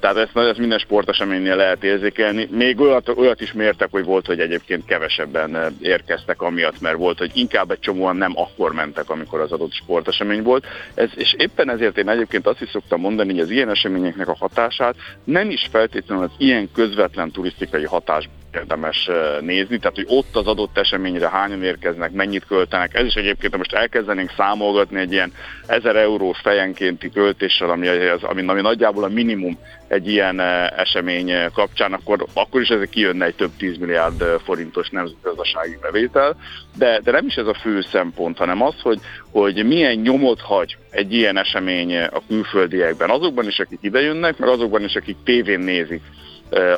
[0.00, 2.48] Tehát ezt, ezt minden sporteseménynél lehet érzékelni.
[2.50, 7.18] Még olyat, olyat is mértek, hogy volt, hogy egyébként kevesebben eh, érkeztek amiatt, mert volt,
[7.18, 10.66] hogy inkább egy csomóan nem akkor mentek, amikor az adott sportesemény volt.
[10.94, 14.36] Ez, és éppen ezért én egyébként azt is szoktam mondani, hogy az ilyen eseményeknek a
[14.38, 20.46] hatását nem is feltétlenül az ilyen közvetlen turisztikai hatás érdemes nézni, tehát hogy ott az
[20.46, 22.94] adott eseményre hányan érkeznek, mennyit költenek.
[22.94, 25.32] Ez is egyébként, ha most elkezdenénk számolgatni egy ilyen
[25.66, 30.40] 1000 eurós fejenkénti költéssel, ami, az, ami, ami nagyjából a minimum egy ilyen
[30.76, 36.36] esemény kapcsán, akkor, akkor is ez kijönne egy több 10 milliárd forintos nemzetgazdasági bevétel,
[36.76, 39.00] de, de nem is ez a fő szempont, hanem az, hogy,
[39.30, 44.84] hogy milyen nyomot hagy egy ilyen esemény a külföldiekben, azokban is, akik idejönnek, meg azokban
[44.84, 46.02] is, akik tévén nézik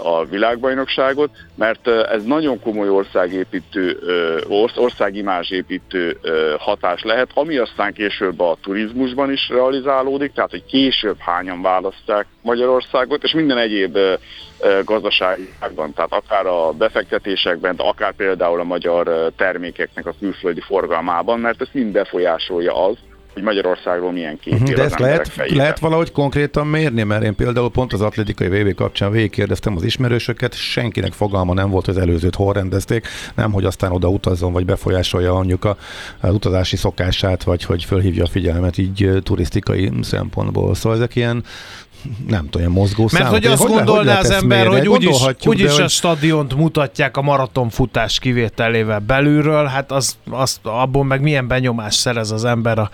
[0.02, 3.98] a világbajnokságot, mert ez nagyon komoly országépítő,
[4.76, 6.18] országimázsépítő
[6.58, 13.22] hatás lehet, ami aztán később a turizmusban is realizálódik, tehát hogy később hányan választják Magyarországot,
[13.22, 13.98] és minden egyéb
[14.84, 21.68] gazdaságban, tehát akár a befektetésekben, akár például a magyar termékeknek a külföldi forgalmában, mert ez
[21.72, 22.96] mind befolyásolja az,
[23.34, 27.70] hogy Magyarországról milyen kép uh-huh, De ezt lehet, lehet valahogy konkrétan mérni, mert én például
[27.70, 32.34] pont az atlétikai VB kapcsán végigkérdeztem az ismerősöket, senkinek fogalma nem volt, hogy az előzőt
[32.34, 35.76] hol rendezték, nem, hogy aztán oda utazzon, vagy befolyásolja mondjuk a,
[36.20, 40.74] az utazási szokását, vagy hogy fölhívja a figyelmet így turisztikai szempontból.
[40.74, 41.44] Szóval ezek ilyen
[42.28, 45.84] nem tudom, mozgó Mert hogy azt hogy gondolná az ember, hogy úgyis, úgyis hogy...
[45.84, 52.30] a stadiont mutatják a maratonfutás kivételével belülről, hát az, az, abból meg milyen benyomás szerez
[52.30, 52.90] az ember a,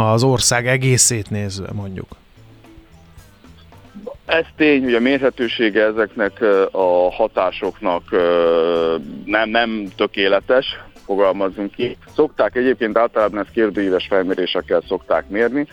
[0.00, 2.08] az ország egészét nézve mondjuk.
[4.26, 8.02] Ez tény, hogy a mérhetősége ezeknek a hatásoknak
[9.24, 10.66] nem, nem tökéletes,
[11.04, 11.96] fogalmazunk ki.
[12.14, 15.66] Szokták egyébként általában ezt kérdőíves felmérésekkel szokták mérni,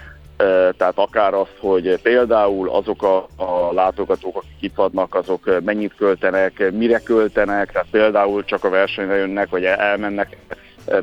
[0.78, 6.72] tehát akár azt, hogy például azok a, a látogatók, akik itt vannak, azok mennyit költenek,
[6.72, 10.38] mire költenek, tehát például csak a versenyre jönnek, vagy elmennek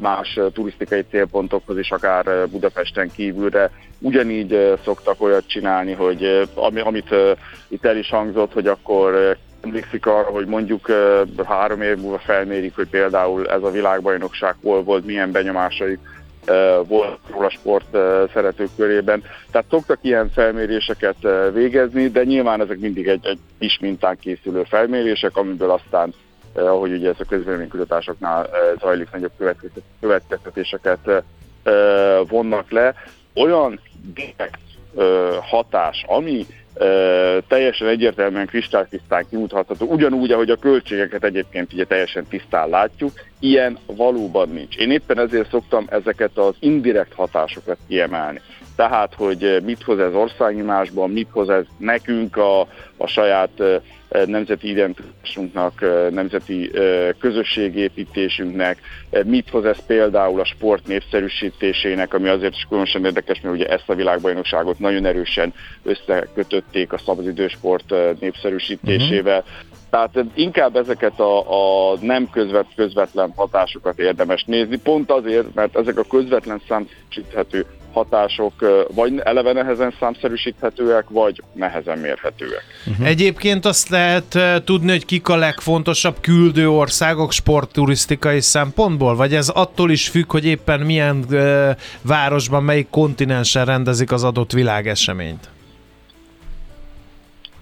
[0.01, 3.70] más turisztikai célpontokhoz is, akár Budapesten kívülre.
[3.99, 7.14] Ugyanígy szoktak olyat csinálni, hogy ami, amit
[7.68, 10.91] itt el is hangzott, hogy akkor emlékszik arra, hogy mondjuk
[11.45, 15.99] három év múlva felmérik, hogy például ez a világbajnokság hol volt, milyen benyomásaik
[16.87, 17.97] volt róla sport
[18.32, 19.22] szeretők körében.
[19.51, 21.16] Tehát szoktak ilyen felméréseket
[21.53, 26.14] végezni, de nyilván ezek mindig egy, egy kis mintán készülő felmérések, amiből aztán
[26.55, 28.49] ahogy ugye ez a közvéleménykutatásoknál
[28.81, 29.33] zajlik, nagyobb
[30.01, 31.23] következtetéseket
[32.29, 32.95] vonnak le.
[33.35, 33.81] Olyan
[34.15, 34.61] direkt
[35.41, 36.47] hatás, ami
[37.49, 44.49] teljesen egyértelműen kristálytisztán kimutatható, ugyanúgy, ahogy a költségeket egyébként ugye teljesen tisztán látjuk, ilyen valóban
[44.49, 44.77] nincs.
[44.77, 48.41] Én éppen ezért szoktam ezeket az indirekt hatásokat kiemelni.
[48.77, 52.61] Tehát, hogy mit hoz ez országimásban, mit hoz ez nekünk a,
[52.97, 53.62] a saját
[54.27, 56.70] nemzeti identitásunknak, nemzeti
[57.18, 58.79] közösségépítésünknek,
[59.25, 63.89] mit hoz ez például a sport népszerűsítésének, ami azért is különösen érdekes, mert ugye ezt
[63.89, 69.39] a világbajnokságot nagyon erősen összekötötték a szabadidősport népszerűsítésével.
[69.39, 69.55] Uh-huh.
[69.91, 71.39] Tehát inkább ezeket a,
[71.93, 78.53] a nem közvet, közvetlen hatásokat érdemes nézni, pont azért, mert ezek a közvetlen számíthető hatások
[78.95, 82.62] vagy eleve nehezen számszerűsíthetőek, vagy nehezen mérhetőek.
[82.86, 83.07] Uh-huh.
[83.07, 89.16] Egyébként azt lehet tudni, hogy kik a legfontosabb küldő országok sportturisztikai szempontból?
[89.16, 91.70] Vagy ez attól is függ, hogy éppen milyen uh,
[92.03, 95.54] városban, melyik kontinensen rendezik az adott világeseményt?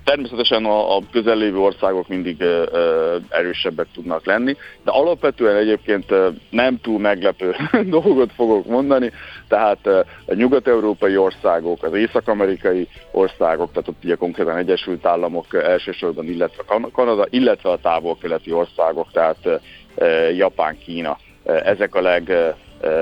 [0.05, 6.29] Természetesen a, a közellévő országok mindig ö, ö, erősebbek tudnak lenni, de alapvetően egyébként ö,
[6.51, 9.13] nem túl meglepő dolgot fogok mondani,
[9.49, 16.27] tehát ö, a nyugat-európai országok, az észak-amerikai országok, tehát ott ugye konkrétan Egyesült Államok elsősorban,
[16.27, 19.61] illetve Kanada, illetve a távol-keleti országok, tehát
[19.95, 22.33] ö, Japán, Kína, ezek a leg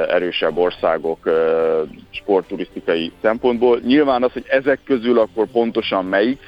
[0.08, 1.30] erősebb országok
[2.10, 3.80] sportturisztikai szempontból.
[3.84, 6.38] Nyilván az, hogy ezek közül akkor pontosan melyik,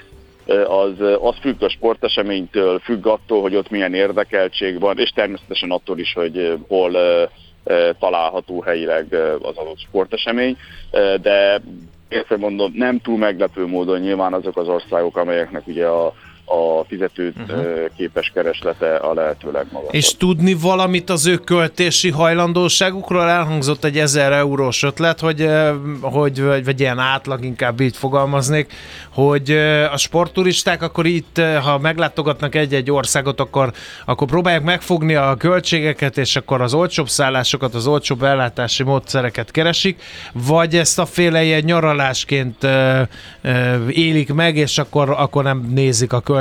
[0.66, 5.98] az, az függ a sporteseménytől, függ attól, hogy ott milyen érdekeltség van, és természetesen attól
[5.98, 6.96] is, hogy hol
[7.98, 10.57] található helyileg az adott sportesemény,
[11.22, 11.61] de
[12.09, 16.14] értem mondom, nem túl meglepő módon nyilván azok az országok, amelyeknek ugye a,
[16.53, 17.66] a fizető uh-huh.
[17.96, 19.94] képes kereslete a lehető legmagasabb.
[19.94, 23.28] És tudni valamit az ő költési hajlandóságukról?
[23.28, 25.48] Elhangzott egy 1000 eurós ötlet, hogy,
[26.00, 28.72] hogy vagy, vagy ilyen átlag, inkább így fogalmaznék,
[29.11, 29.50] hogy
[29.92, 33.72] a sportturisták akkor itt, ha meglátogatnak egy-egy országot, akkor,
[34.05, 40.03] akkor próbálják megfogni a költségeket, és akkor az olcsóbb szállásokat, az olcsóbb ellátási módszereket keresik,
[40.32, 42.66] vagy ezt a féle ilyen nyaralásként
[43.88, 46.40] élik meg, és akkor, akkor nem nézik a költségeket,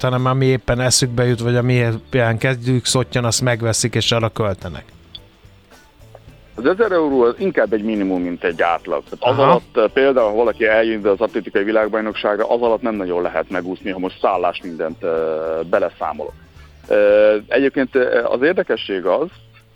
[0.00, 4.84] hanem ami éppen eszükbe jut, vagy ami éppen kezdjük szottyan, azt megveszik, és arra költenek.
[6.54, 9.02] Az 1000 euró az inkább egy minimum, mint egy átlag.
[9.04, 13.22] Tehát az alatt eh, például, ha valaki eljön az atlétikai világbajnokságra, az alatt nem nagyon
[13.22, 15.10] lehet megúszni, ha most szállás mindent uh,
[15.70, 16.32] beleszámolok.
[16.88, 16.96] Uh,
[17.48, 19.28] egyébként az érdekesség az,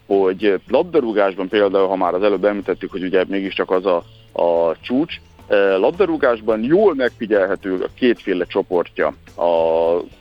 [0.07, 3.97] hogy labdarúgásban például, ha már az előbb említettük, hogy ugye mégiscsak az a,
[4.43, 5.21] a csúcs,
[5.79, 9.15] labdarúgásban jól megfigyelhető a kétféle csoportja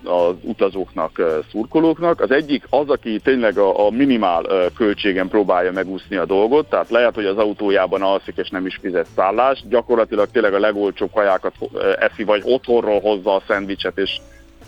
[0.04, 1.22] az utazóknak,
[1.52, 2.22] szurkolóknak.
[2.22, 4.46] Az egyik az, aki tényleg a minimál
[4.76, 9.08] költségen próbálja megúszni a dolgot, tehát lehet, hogy az autójában alszik és nem is fizet
[9.16, 11.54] szállást, gyakorlatilag tényleg a legolcsóbb kajákat
[12.00, 14.18] eszi, vagy otthonról hozza a szendvicset, és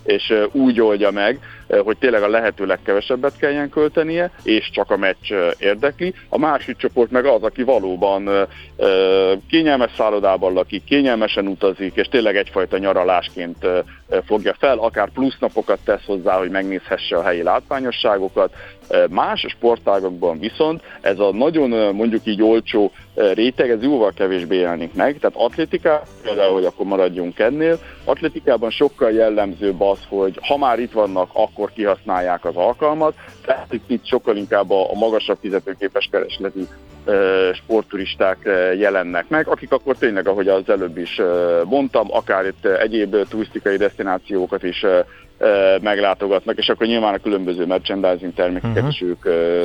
[0.08, 1.40] és úgy oldja meg,
[1.84, 6.14] hogy tényleg a lehető legkevesebbet kelljen költenie, és csak a meccs érdekli.
[6.30, 8.48] A másik csoport meg az, aki valóban
[9.50, 13.66] kényelmes szállodában lakik, kényelmesen utazik, és tényleg egyfajta nyaralásként
[14.26, 18.54] fogja fel, akár plusz napokat tesz hozzá, hogy megnézhesse a helyi látványosságokat.
[19.10, 25.20] Más sportágokban viszont ez a nagyon mondjuk így olcsó réteg, ez jóval kevésbé jelenik meg.
[25.20, 30.92] Tehát atlétika, például, hogy akkor maradjunk ennél, atlétikában sokkal jellemzőbb az, hogy ha már itt
[30.92, 33.14] vannak, akkor kihasználják az alkalmat,
[33.46, 36.64] tehát itt sokkal inkább a, magasabb fizetőképes keresletű
[37.54, 38.38] sportturisták
[38.78, 41.22] jelennek meg, akik akkor tényleg, ahogy az előbb is
[41.64, 44.86] mondtam, akár itt egyéb turisztikai destinációkat is
[45.82, 48.90] meglátogatnak, és akkor nyilván a különböző merchandising termékeket uh-huh.
[48.90, 49.24] is ők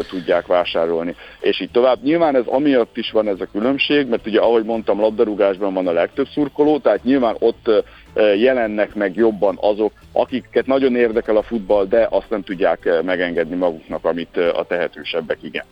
[0.09, 2.03] tudják vásárolni, és így tovább.
[2.03, 5.93] Nyilván ez amiatt is van ez a különbség, mert ugye ahogy mondtam, labdarúgásban van a
[5.93, 7.71] legtöbb szurkoló, tehát nyilván ott
[8.15, 14.05] jelennek meg jobban azok, akiket nagyon érdekel a futball, de azt nem tudják megengedni maguknak,
[14.05, 15.65] amit a tehetősebbek igen.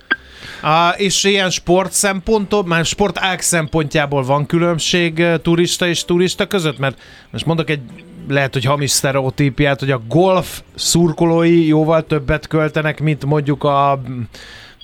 [0.63, 6.79] A, és ilyen sport szempontból, már sport ág szempontjából van különbség turista és turista között?
[6.79, 7.81] Mert most mondok egy
[8.29, 14.01] lehet, hogy hamis sztereotípiát, hogy a golf szurkolói jóval többet költenek, mint mondjuk a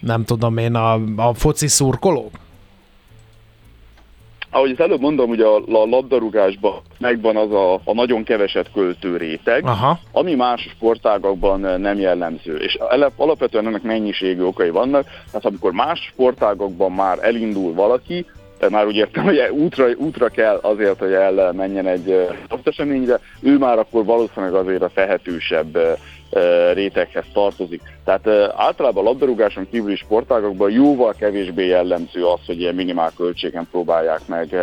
[0.00, 2.30] nem tudom én, a, a foci szurkolók?
[4.57, 9.16] Ahogy az előbb mondom, hogy a, a labdarúgásban megvan az a, a nagyon keveset költő
[9.16, 9.98] réteg, Aha.
[10.12, 12.57] ami más sportágakban nem jellemző.
[12.57, 12.78] És
[13.16, 18.26] alapvetően ennek mennyiségű okai vannak, tehát amikor más sportágakban már elindul valaki,
[18.59, 22.26] tehát már úgy értem, hogy útra, útra kell azért, hogy elmenjen egy
[22.64, 25.78] eseményre, ő már akkor valószínűleg azért a tehetősebb
[26.72, 27.82] réteghez tartozik.
[28.04, 28.26] Tehát
[28.57, 34.54] általában a labdarúgáson kívüli sportágokban jóval kevésbé jellemző az, hogy ilyen minimál költségen próbálják meg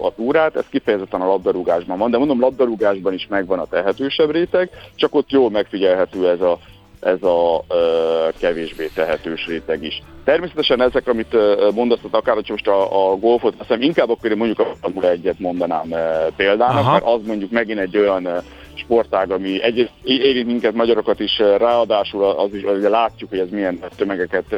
[0.00, 0.56] a túrát.
[0.56, 5.30] Ez kifejezetten a labdarúgásban van, de mondom, labdarúgásban is megvan a tehetősebb réteg, csak ott
[5.30, 6.58] jól megfigyelhető ez a
[7.04, 10.02] ez a ö, kevésbé tehetős réteg is.
[10.24, 11.36] Természetesen ezek, amit
[11.74, 15.34] mondasz, akár hogy most a, a golfot, azt hiszem inkább akkor mondjuk a Formula 1
[15.38, 16.92] mondanám e, példának, Aha.
[16.92, 18.28] mert az mondjuk megint egy olyan
[18.74, 23.78] sportág, ami egy, érint minket magyarokat is, ráadásul az is, hogy látjuk, hogy ez milyen
[23.96, 24.56] tömegeket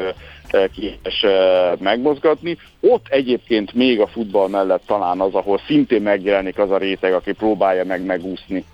[0.74, 1.26] képes
[1.78, 2.56] megmozgatni.
[2.80, 7.32] Ott egyébként még a futball mellett talán az, ahol szintén megjelenik az a réteg, aki
[7.32, 8.64] próbálja meg megúszni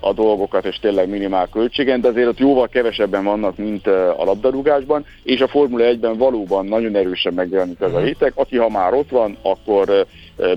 [0.00, 5.04] a dolgokat, és tényleg minimál költségen, de azért ott jóval kevesebben vannak, mint a labdarúgásban,
[5.22, 9.10] és a Formula 1-ben valóban nagyon erősen megjelenik ez a réteg, aki ha már ott
[9.10, 10.06] van, akkor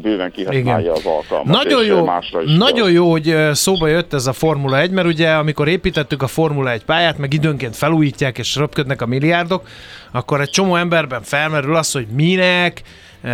[0.01, 0.91] bőven kihasználja Igen.
[0.91, 1.55] az alkalmat.
[1.55, 2.09] Nagyon jó,
[2.57, 6.71] nagyon jó, hogy szóba jött ez a Formula 1, mert ugye amikor építettük a Formula
[6.71, 9.67] 1 pályát, meg időnként felújítják és röpködnek a milliárdok,
[10.11, 12.81] akkor egy csomó emberben felmerül az, hogy minek,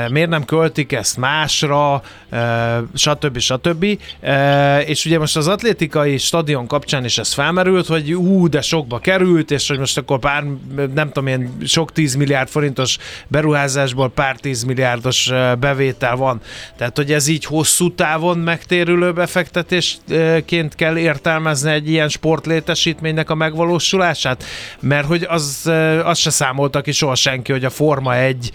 [0.10, 3.38] miért nem költik ezt másra, eh, stb.
[3.38, 3.86] stb.
[4.20, 9.00] Eh, és ugye most az atlétikai stadion kapcsán is ez felmerült, hogy ú, de sokba
[9.00, 10.44] került, és hogy most akkor pár,
[10.94, 16.42] nem tudom én, sok 10 milliárd forintos beruházásból pár 10 milliárdos bevétel van.
[16.78, 24.44] Tehát, hogy ez így hosszú távon megtérülő befektetésként kell értelmezni egy ilyen sportlétesítménynek a megvalósulását,
[24.80, 25.72] mert hogy az,
[26.04, 28.52] az se számolta ki soha senki, hogy a Forma egy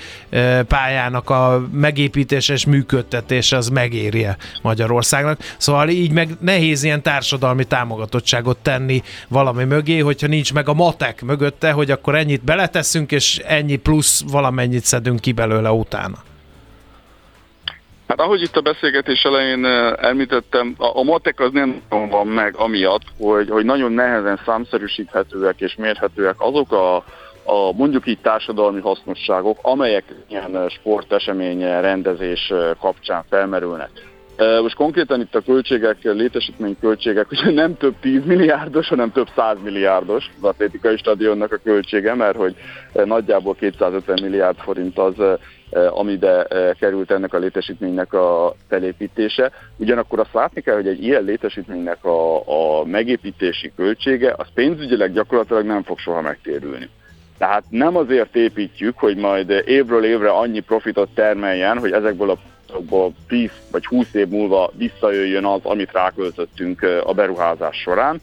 [0.66, 5.38] pályának a megépítése és működtetése az megérje Magyarországnak.
[5.56, 11.22] Szóval így meg nehéz ilyen társadalmi támogatottságot tenni valami mögé, hogyha nincs meg a matek
[11.22, 16.16] mögötte, hogy akkor ennyit beleteszünk, és ennyi plusz valamennyit szedünk ki belőle utána.
[18.10, 22.54] Hát ahogy itt a beszélgetés elején eh, említettem, a, a matek az nem van meg
[22.56, 27.04] amiatt, hogy, hogy nagyon nehezen számszerűsíthetőek és mérhetőek azok a
[27.44, 33.90] a mondjuk így társadalmi hasznosságok, amelyek ilyen sportesemény rendezés kapcsán felmerülnek.
[34.62, 39.56] Most konkrétan itt a költségek, létesítmény költségek, ugye nem több 10 milliárdos, hanem több 100
[39.62, 42.54] milliárdos az atlétikai stadionnak a költsége, mert hogy
[43.04, 45.14] nagyjából 250 milliárd forint az,
[45.90, 46.46] amibe
[46.78, 49.50] került ennek a létesítménynek a felépítése.
[49.76, 52.36] Ugyanakkor azt látni kell, hogy egy ilyen létesítménynek a,
[52.80, 56.88] a megépítési költsége az pénzügyileg gyakorlatilag nem fog soha megtérülni.
[57.40, 62.38] Tehát nem azért építjük, hogy majd évről évre annyi profitot termeljen, hogy ezekből a
[63.28, 68.20] 10 vagy 20 év múlva visszajöjjön az, amit ráköltöttünk a beruházás során.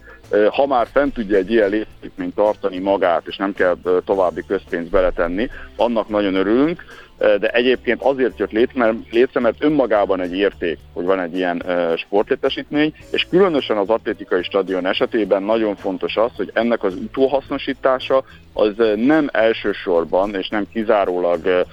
[0.49, 5.49] Ha már fent tudja egy ilyen létesítményt tartani magát, és nem kell további közpénzt beletenni,
[5.75, 6.83] annak nagyon örülünk
[7.17, 11.63] de egyébként azért jött létre, mert, létre, mert önmagában egy érték, hogy van egy ilyen
[11.97, 18.73] sportlétesítmény, és különösen az atlétikai stadion esetében nagyon fontos az, hogy ennek az utóhasznosítása az
[18.95, 21.65] nem elsősorban és nem kizárólag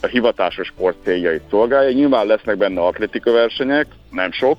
[0.00, 1.92] a hivatásos sport céljait szolgálja.
[1.92, 4.58] Nyilván lesznek benne atlétika versenyek, nem sok,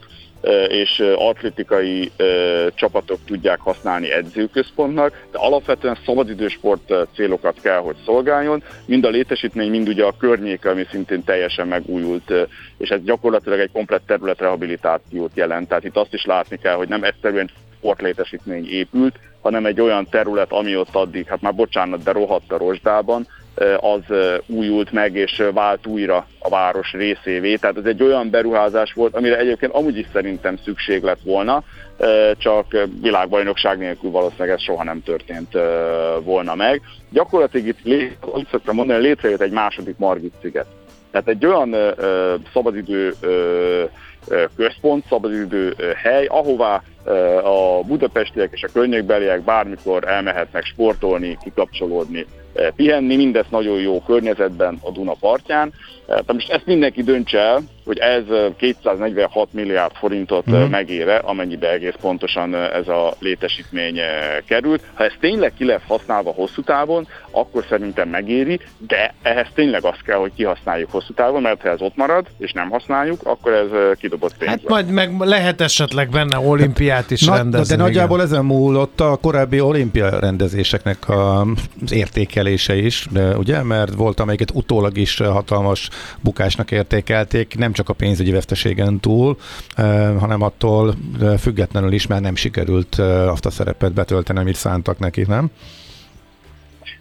[0.68, 2.12] és atlétikai
[2.76, 9.88] csapatok tudják használni edzőközpontnak, de alapvetően szabadidősport célokat kell, hogy szolgáljon, mind a létesítmény, mind
[9.88, 12.34] ugye a környéke, ami szintén teljesen megújult,
[12.78, 15.68] és ez gyakorlatilag egy komplett területrehabilitációt jelent.
[15.68, 20.52] Tehát itt azt is látni kell, hogy nem egyszerűen sportlétesítmény épült, hanem egy olyan terület,
[20.52, 23.28] ami ott addig, hát már bocsánat, de rohadt a rozsdában,
[23.80, 24.02] az
[24.46, 27.56] újult meg és vált újra a város részévé.
[27.56, 31.64] Tehát ez egy olyan beruházás volt, amire egyébként amúgy is szerintem szükség lett volna,
[32.38, 35.58] csak világbajnokság nélkül valószínűleg ez soha nem történt
[36.24, 36.82] volna meg.
[37.10, 40.68] Gyakorlatilag itt, lé, azt szoktam mondani, létrejött egy második Margit sziget.
[41.12, 41.76] Tehát egy olyan
[42.54, 43.14] szabadidő
[44.56, 46.84] központ, szabadidő hely, ahová
[47.44, 52.26] a budapestiek és a környékbeliek bármikor elmehetnek sportolni, kikapcsolódni,
[52.76, 55.74] pihenni, mindezt nagyon jó környezetben a Duna partján.
[56.08, 58.24] Tehát most ezt mindenki döntse el, hogy ez
[58.58, 60.54] 246 milliárd forintot mm.
[60.54, 64.00] megére, amennyibe egész pontosan ez a létesítmény
[64.46, 64.84] került.
[64.94, 70.02] Ha ez tényleg ki lesz használva hosszú távon, akkor szerintem megéri, de ehhez tényleg azt
[70.02, 73.98] kell, hogy kihasználjuk hosszú távon, mert ha ez ott marad, és nem használjuk, akkor ez
[74.00, 74.52] kidobott pénz.
[74.52, 77.76] Hát majd meg lehet esetleg benne olimpiát is Na, rendezni.
[77.76, 78.30] De nagyjából igen.
[78.30, 81.92] ezen múlott a korábbi olimpia rendezéseknek az
[82.48, 85.90] értékelése is, ugye, mert volt amelyiket utólag is hatalmas
[86.24, 89.38] bukásnak értékelték, nem csak a pénzügyi veszteségen túl,
[90.20, 90.94] hanem attól
[91.40, 92.96] függetlenül is, mert nem sikerült
[93.28, 95.50] azt a szerepet betölteni, amit szántak neki, nem?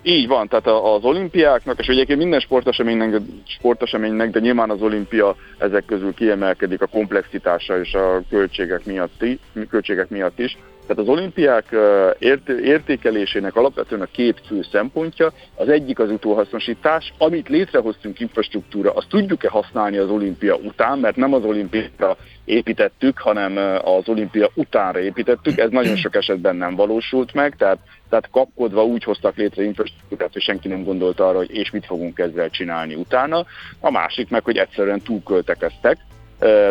[0.02, 5.84] Így van, tehát az olimpiáknak, és egyébként minden sporteseménynek, sporteseménynek, de nyilván az olimpia ezek
[5.84, 9.24] közül kiemelkedik a komplexitása és a költségek miatt,
[9.70, 10.56] költségek miatt is.
[10.86, 11.76] Tehát az olimpiák
[12.18, 19.08] ért, értékelésének alapvetően a két fő szempontja, az egyik az utóhasznosítás, amit létrehoztunk infrastruktúra, azt
[19.08, 25.58] tudjuk-e használni az olimpia után, mert nem az olimpia építettük, hanem az olimpia utánra építettük,
[25.58, 27.78] ez nagyon sok esetben nem valósult meg, tehát,
[28.08, 32.18] tehát kapkodva úgy hoztak létre infrastruktúrát, hogy senki nem gondolta arra, hogy és mit fogunk
[32.18, 33.46] ezzel csinálni utána.
[33.80, 35.98] A másik meg, hogy egyszerűen túlköltekeztek,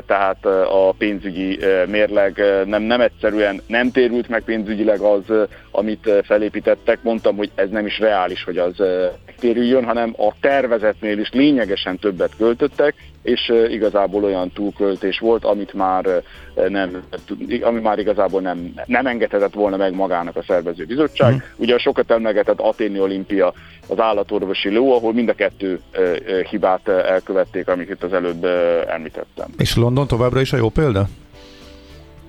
[0.06, 5.24] tehát a pénzügyi mérleg nem, nem egyszerűen nem térült meg pénzügyileg az,
[5.72, 7.00] amit felépítettek.
[7.02, 8.76] Mondtam, hogy ez nem is reális, hogy az
[9.26, 16.06] megtérüljön, hanem a tervezetnél is lényegesen többet költöttek, és igazából olyan túlköltés volt, amit már
[16.68, 17.04] nem,
[17.62, 21.34] ami már igazából nem, nem engedhetett volna meg magának a szervező bizottság.
[21.34, 21.38] Mm.
[21.56, 23.54] Ugye a sokat emlegetett Aténi olimpia,
[23.88, 25.80] az állatorvosi ló, ahol mind a kettő
[26.50, 28.46] hibát elkövették, amit itt az előbb
[28.88, 29.48] említettem.
[29.58, 31.08] És London továbbra is a jó példa?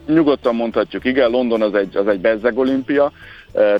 [0.07, 3.13] Nyugodtan mondhatjuk, igen, London az egy, az egy bezzeg olimpia,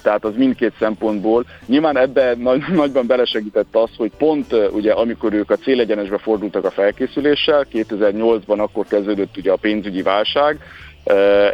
[0.03, 1.45] tehát az mindkét szempontból.
[1.67, 6.71] Nyilván ebbe nagy, nagyban belesegített az, hogy pont ugye amikor ők a célegyenesbe fordultak a
[6.71, 10.59] felkészüléssel, 2008-ban akkor kezdődött ugye a pénzügyi válság,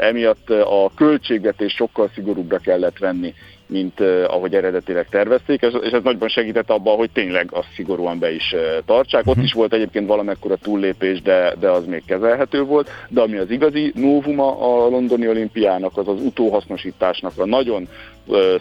[0.01, 3.34] emiatt a költségvetés sokkal szigorúbbra kellett venni
[3.73, 8.55] mint ahogy eredetileg tervezték, és, ez nagyban segített abban, hogy tényleg azt szigorúan be is
[8.85, 9.27] tartsák.
[9.27, 9.45] Ott mhm.
[9.45, 13.93] is volt egyébként valamekkora túllépés, de, de az még kezelhető volt, de ami az igazi
[13.95, 17.89] novuma a londoni olimpiának, az az utóhasznosításnak a nagyon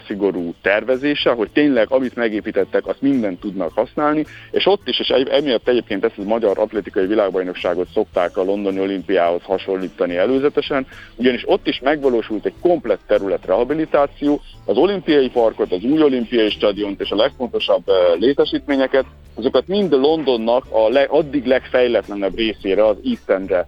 [0.06, 5.68] szigorú tervezése, hogy tényleg amit megépítettek, azt mindent tudnak használni, és ott is, és emiatt
[5.68, 10.86] egyébként ezt a magyar atlétikai világbajnokságot szokták a londoni olimpiához hasonlítani előzetesen,
[11.16, 17.00] ugyanis ott is megvalósult egy komplett terület rehabilitáció, az olimpiai parkot, az új olimpiai stadiont
[17.00, 17.84] és a legfontosabb
[18.18, 19.04] létesítményeket,
[19.34, 23.66] azokat mind Londonnak a leg, addig legfejletlenebb részére, az East Endre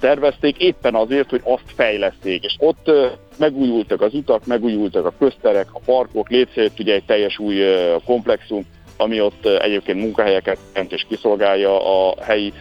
[0.00, 2.90] tervezték, éppen azért, hogy azt fejleszték, és ott
[3.38, 7.62] megújultak az utak, megújultak a közterek, a parkok, létszét ugye egy teljes új
[8.04, 8.66] komplexum,
[8.96, 12.52] ami ott egyébként munkahelyeket jelent és kiszolgálja a helyi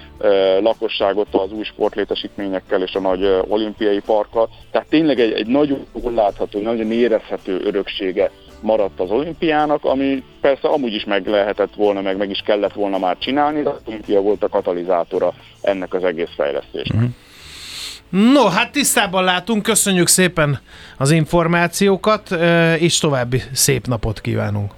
[0.59, 4.49] lakosságot az új sportlétesítményekkel és a nagy olimpiai parkkal.
[4.71, 5.85] Tehát tényleg egy, egy nagyon
[6.15, 8.31] látható, nagyon érezhető öröksége
[8.65, 12.97] maradt az olimpiának, ami persze amúgy is meg lehetett volna, meg meg is kellett volna
[12.97, 16.97] már csinálni, de az olimpia volt a katalizátora ennek az egész fejlesztésnek.
[16.97, 18.33] Uh-huh.
[18.33, 20.59] No, hát tisztában látunk, köszönjük szépen
[20.97, 22.31] az információkat,
[22.79, 24.73] és további szép napot kívánunk.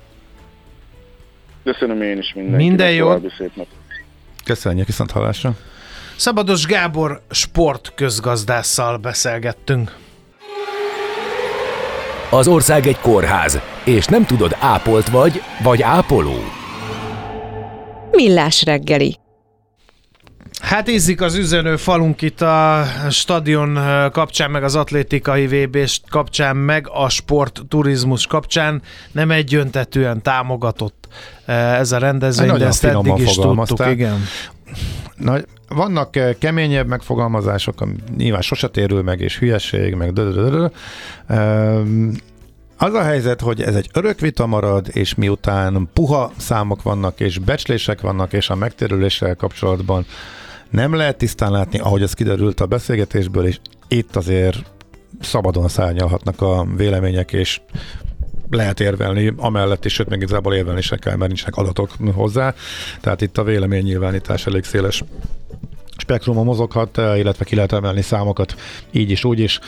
[1.64, 2.68] Köszönöm én is mindenkinek.
[2.68, 3.10] Minden jó.
[3.38, 3.76] Szép napot.
[4.44, 5.52] Köszönjük, viszont hallásra.
[6.16, 9.96] Szabados Gábor sportközgazdásszal beszélgettünk.
[12.30, 16.36] Az ország egy kórház, és nem tudod, ápolt vagy, vagy ápoló.
[18.12, 19.18] Millás reggeli.
[20.62, 23.80] Hát ízik az üzenő falunk itt a stadion
[24.12, 25.78] kapcsán, meg az atlétikai vb
[26.10, 31.08] kapcsán, meg a sportturizmus kapcsán nem egyöntetően támogatott
[31.46, 34.24] ez a rendezvény, de ezt eddig is tudtuk, igen.
[35.16, 35.38] Na,
[35.70, 37.88] vannak keményebb megfogalmazások,
[38.18, 40.68] nyilván sose térül meg, és hülyeség, meg dödödödö.
[42.78, 47.40] Az a helyzet, hogy ez egy örök vita marad, és miután puha számok vannak, és
[47.40, 50.06] becslések vannak, és a megtérüléssel kapcsolatban
[50.70, 54.58] nem lehet tisztán látni, ahogy ez kiderült a beszélgetésből, és itt azért
[55.22, 57.62] szabadon szárnyalhatnak a vélemények, és
[58.50, 62.54] lehet érvelni, amellett is, sőt, még igazából érvelni se kell, mert nincsenek adatok hozzá.
[63.02, 65.04] Tehát itt a véleménynyilvánítás elég széles
[65.98, 68.56] spektruma mozoghat, illetve ki lehet emelni számokat
[68.92, 69.60] így is, úgy is,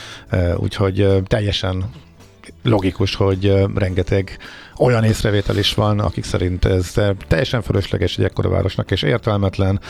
[0.56, 1.90] úgyhogy teljesen
[2.62, 4.38] logikus, hogy rengeteg
[4.78, 6.94] olyan észrevétel is van, akik szerint ez
[7.28, 9.80] teljesen fölösleges egy ekkora városnak, és értelmetlen,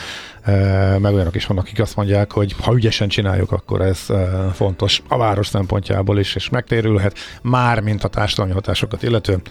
[0.98, 4.06] meg olyanok is vannak, akik azt mondják, hogy ha ügyesen csináljuk, akkor ez
[4.52, 9.42] fontos a város szempontjából is, és megtérülhet, már mint a társadalmi hatásokat illetően,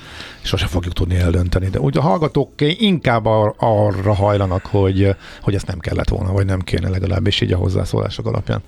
[0.41, 1.69] sose fogjuk tudni eldönteni.
[1.69, 6.45] De úgy a hallgatók inkább ar- arra hajlanak, hogy, hogy ezt nem kellett volna, vagy
[6.45, 8.61] nem kéne legalábbis így a hozzászólások alapján.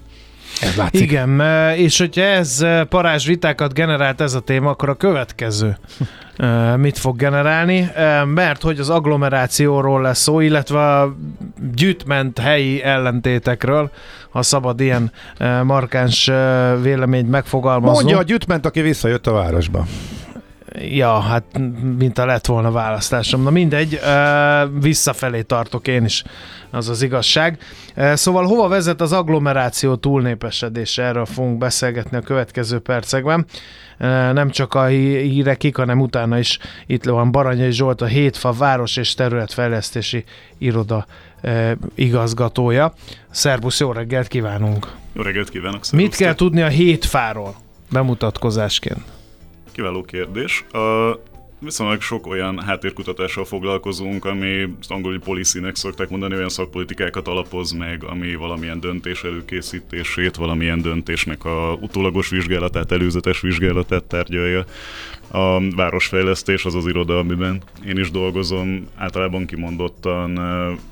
[0.61, 1.01] Ez látszik.
[1.01, 1.41] Igen,
[1.75, 5.77] és hogyha ez parázs vitákat generált ez a téma, akkor a következő
[6.75, 7.91] mit fog generálni,
[8.25, 11.15] mert hogy az agglomerációról lesz szó, illetve a
[11.75, 13.91] gyűjtment helyi ellentétekről,
[14.29, 15.11] ha szabad ilyen
[15.63, 16.31] markáns
[16.81, 17.95] véleményt megfogalmazni.
[17.95, 19.85] Mondja a gyűjtment, aki visszajött a városba.
[20.79, 21.43] Ja, hát
[21.97, 23.43] mint a lett volna választásom.
[23.43, 23.99] Na mindegy,
[24.79, 26.23] visszafelé tartok én is,
[26.69, 27.57] az az igazság.
[28.13, 31.03] Szóval hova vezet az agglomeráció túlnépesedése?
[31.03, 33.45] Erről fogunk beszélgetni a következő percekben.
[34.33, 39.13] Nem csak a hírekig, hanem utána is itt van Baranyai Zsolt, a Hétfa Város és
[39.13, 40.23] Területfejlesztési
[40.57, 41.05] Iroda
[41.95, 42.93] igazgatója.
[43.29, 44.87] Szerbusz, jó reggelt kívánunk!
[45.13, 45.83] Jó reggelt kívánok!
[45.83, 45.99] Szervusztok.
[45.99, 47.55] Mit kell tudni a Hétfáról
[47.91, 49.01] bemutatkozásként?
[49.71, 50.65] Kiváló kérdés.
[50.73, 51.19] Uh,
[51.59, 58.35] viszonylag sok olyan háttérkutatással foglalkozunk, ami angoli policy-nek szokták mondani, olyan szakpolitikákat alapoz meg, ami
[58.35, 64.65] valamilyen döntés előkészítését, valamilyen döntésnek a utólagos vizsgálatát, előzetes vizsgálatát tárgyalja.
[65.31, 70.39] A városfejlesztés az az iroda, amiben én is dolgozom, általában kimondottan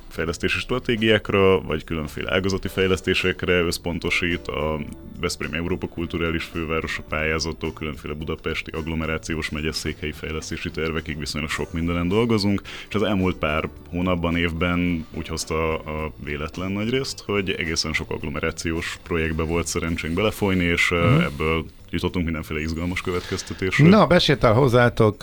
[0.10, 4.80] fejlesztési stratégiákra, vagy különféle ágazati fejlesztésekre összpontosít, a
[5.20, 12.62] Veszprém Európa Kulturális Fővárosa pályázattól különféle budapesti agglomerációs megyeszékhelyi fejlesztési tervekig viszonylag sok mindenen dolgozunk,
[12.90, 18.12] és az elmúlt pár hónapban, évben úgy hozta a véletlen nagy részt, hogy egészen sok
[18.12, 21.24] agglomerációs projektbe volt szerencsénk belefolyni, és uh-huh.
[21.24, 23.88] ebből jutottunk mindenféle izgalmas következtetésre.
[23.88, 25.22] Na, besétál hozzátok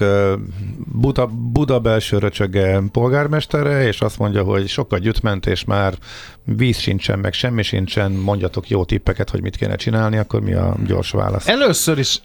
[0.93, 5.95] Buda, Buda belső röcsöge polgármestere, és azt mondja, hogy sokkal gyütment, és már
[6.45, 10.77] víz sincsen, meg semmi sincsen, mondjatok jó tippeket, hogy mit kéne csinálni, akkor mi a
[10.87, 11.49] gyors válasz?
[11.49, 12.21] Először is,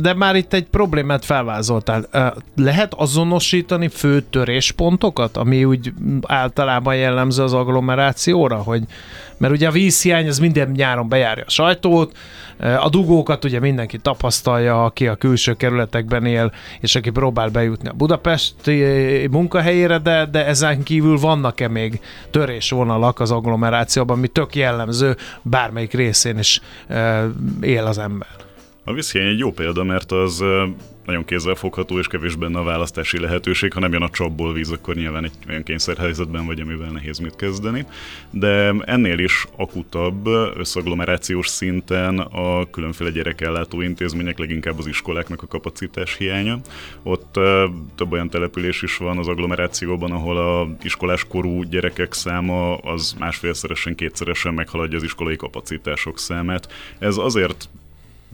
[0.00, 2.08] de már itt egy problémát felvázoltál.
[2.56, 5.92] Lehet azonosítani fő töréspontokat, ami úgy
[6.22, 8.82] általában jellemző az agglomerációra, hogy
[9.38, 12.16] mert ugye a vízhiány az minden nyáron bejárja a sajtót,
[12.58, 17.92] a dugókat ugye mindenki tapasztalja, aki a külső kerületekben él, és aki próbál bejutni a
[17.92, 18.84] budapesti
[19.30, 26.38] munkahelyére, de, de ezen kívül vannak-e még törésvonalak az agglomerációban, ami tök jellemző, bármelyik részén
[26.38, 26.60] is
[27.60, 28.45] él az ember.
[28.88, 30.44] A vízhiány egy jó példa, mert az
[31.06, 33.72] nagyon kézzelfogható és kevés benne a választási lehetőség.
[33.72, 37.36] Ha nem jön a csapból víz, akkor nyilván egy olyan kényszerhelyzetben vagy, amivel nehéz mit
[37.36, 37.86] kezdeni.
[38.30, 40.26] De ennél is akutabb
[40.56, 46.60] összagglomerációs szinten a különféle gyerekellátó intézmények, leginkább az iskoláknak a kapacitás hiánya.
[47.02, 47.32] Ott
[47.94, 53.94] több olyan település is van az agglomerációban, ahol a iskolás korú gyerekek száma az másfélszeresen,
[53.94, 56.72] kétszeresen meghaladja az iskolai kapacitások számát.
[56.98, 57.68] Ez azért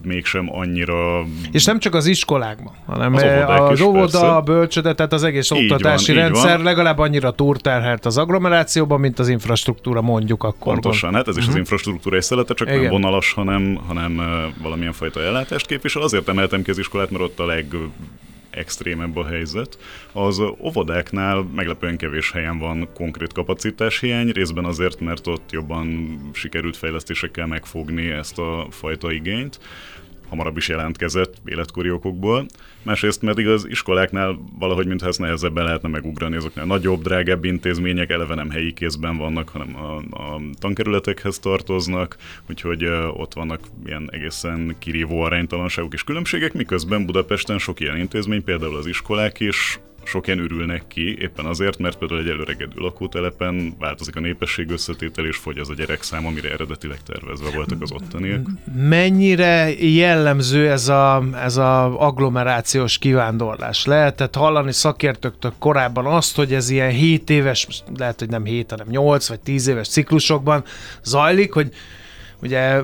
[0.01, 1.25] mégsem annyira...
[1.51, 5.71] És nem csak az iskolákban, hanem az, az óvoda, a bölcsöde, tehát az egész így
[5.71, 6.63] oktatási van, rendszer van.
[6.63, 10.73] legalább annyira túrterhelt az agglomerációban, mint az infrastruktúra mondjuk akkor.
[10.73, 11.47] Pontosan, hát ez is uh-huh.
[11.47, 11.59] az mhm.
[11.59, 12.81] infrastruktúra egy szelete, csak Igen.
[12.81, 14.21] nem vonalas, hanem, hanem
[14.61, 16.01] valamilyen fajta ellátást képvisel.
[16.01, 17.65] Azért emeltem ki az iskolát, mert ott a leg
[18.53, 19.77] extrémebb a helyzet.
[20.11, 27.47] Az óvodáknál meglepően kevés helyen van konkrét kapacitáshiány, részben azért, mert ott jobban sikerült fejlesztésekkel
[27.47, 29.59] megfogni ezt a fajta igényt
[30.29, 32.45] hamarabb is jelentkezett életkori okokból.
[32.83, 38.35] Másrészt pedig az iskoláknál valahogy mintha ezt nehezebben lehetne megugrani, azoknál nagyobb, drágább intézmények eleve
[38.35, 42.17] nem helyi kézben vannak, hanem a, a tankerületekhez tartoznak,
[42.49, 48.75] úgyhogy ott vannak ilyen egészen kirívó aránytalanságok és különbségek, miközben Budapesten sok ilyen intézmény, például
[48.75, 54.19] az iskolák is sok ilyen ki, éppen azért, mert például egy előregedő lakótelepen változik a
[54.19, 58.47] népesség összetétel, és fogy az a gyerekszám, amire eredetileg tervezve voltak az ottaniak.
[58.75, 63.85] Mennyire jellemző ez a, ez a agglomerációs kivándorlás?
[63.85, 68.87] Lehetett hallani szakértőktől korábban azt, hogy ez ilyen 7 éves, lehet, hogy nem 7, hanem
[68.89, 70.63] 8 vagy 10 éves ciklusokban
[71.03, 71.73] zajlik, hogy
[72.43, 72.81] ugye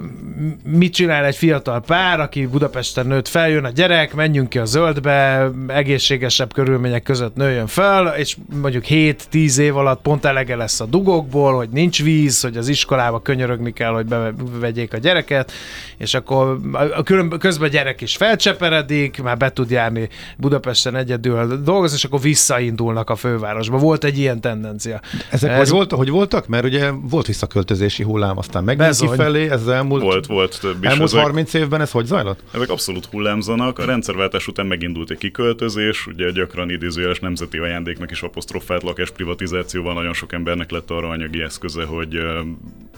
[0.63, 4.65] mit csinál egy fiatal pár, aki Budapesten nőtt fel, jön a gyerek, menjünk ki a
[4.65, 10.85] zöldbe, egészségesebb körülmények között nőjön fel, és mondjuk 7-10 év alatt pont elege lesz a
[10.85, 15.51] dugokból, hogy nincs víz, hogy az iskolába könyörögni kell, hogy bevegyék a gyereket,
[15.97, 16.59] és akkor
[16.95, 17.03] a
[17.37, 23.09] közben a gyerek is felcseperedik, már be tud járni Budapesten egyedül dolgozni, és akkor visszaindulnak
[23.09, 23.77] a fővárosba.
[23.77, 24.99] Volt egy ilyen tendencia.
[25.31, 25.57] Ezek Ez...
[25.57, 26.47] hogy, volt, hogy voltak?
[26.47, 30.89] Mert ugye volt visszaköltözési hullám, aztán megint kifelé, ez az elmúlt, volt, volt több is.
[30.89, 32.39] Elmúlt ezek, 30 évben ez hogy zajlott?
[32.53, 33.79] Ezek abszolút hullámzanak.
[33.79, 39.93] A rendszerváltás után megindult egy kiköltözés, ugye gyakran idézőjeles nemzeti ajándéknak is apostrofált lakás privatizációval
[39.93, 42.15] nagyon sok embernek lett arra anyagi eszköze, hogy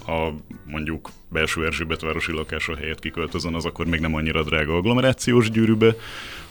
[0.07, 0.29] a
[0.65, 5.95] mondjuk belső Erzsébet városi lakása helyett kiköltözön, az akkor még nem annyira drága agglomerációs gyűrűbe.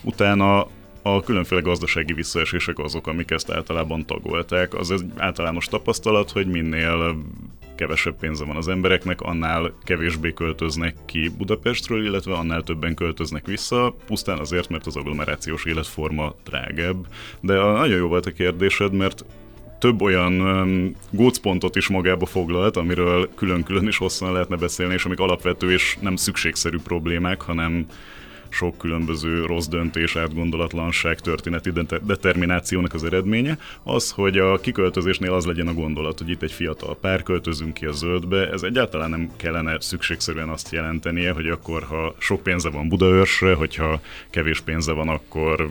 [0.03, 0.66] Utána
[1.03, 4.74] a különféle gazdasági visszaesések azok, amik ezt általában tagolták.
[4.74, 7.16] Az egy általános tapasztalat, hogy minél
[7.81, 13.95] kevesebb pénze van az embereknek, annál kevésbé költöznek ki Budapestről, illetve annál többen költöznek vissza,
[14.07, 17.07] pusztán azért, mert az agglomerációs életforma drágebb.
[17.41, 19.24] De nagyon jó volt a kérdésed, mert
[19.78, 25.18] több olyan um, gócpontot is magába foglalt, amiről külön-külön is hosszan lehetne beszélni, és amik
[25.18, 27.87] alapvető és nem szükségszerű problémák, hanem
[28.51, 31.72] sok különböző rossz döntés, átgondolatlanság, történeti
[32.03, 36.96] determinációnak az eredménye, az, hogy a kiköltözésnél az legyen a gondolat, hogy itt egy fiatal
[37.01, 42.14] pár költözünk ki a zöldbe, ez egyáltalán nem kellene szükségszerűen azt jelentenie, hogy akkor, ha
[42.18, 45.70] sok pénze van Budaörsre, hogyha kevés pénze van, akkor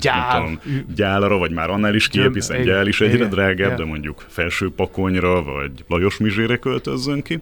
[0.00, 0.36] Gyál.
[0.36, 0.60] tudom,
[0.94, 5.42] gyálara, vagy már annál is kiebb, hiszen gyál is egyre drágább, de mondjuk felső pakonyra,
[5.42, 7.40] vagy Lajos Mizsére költözzön ki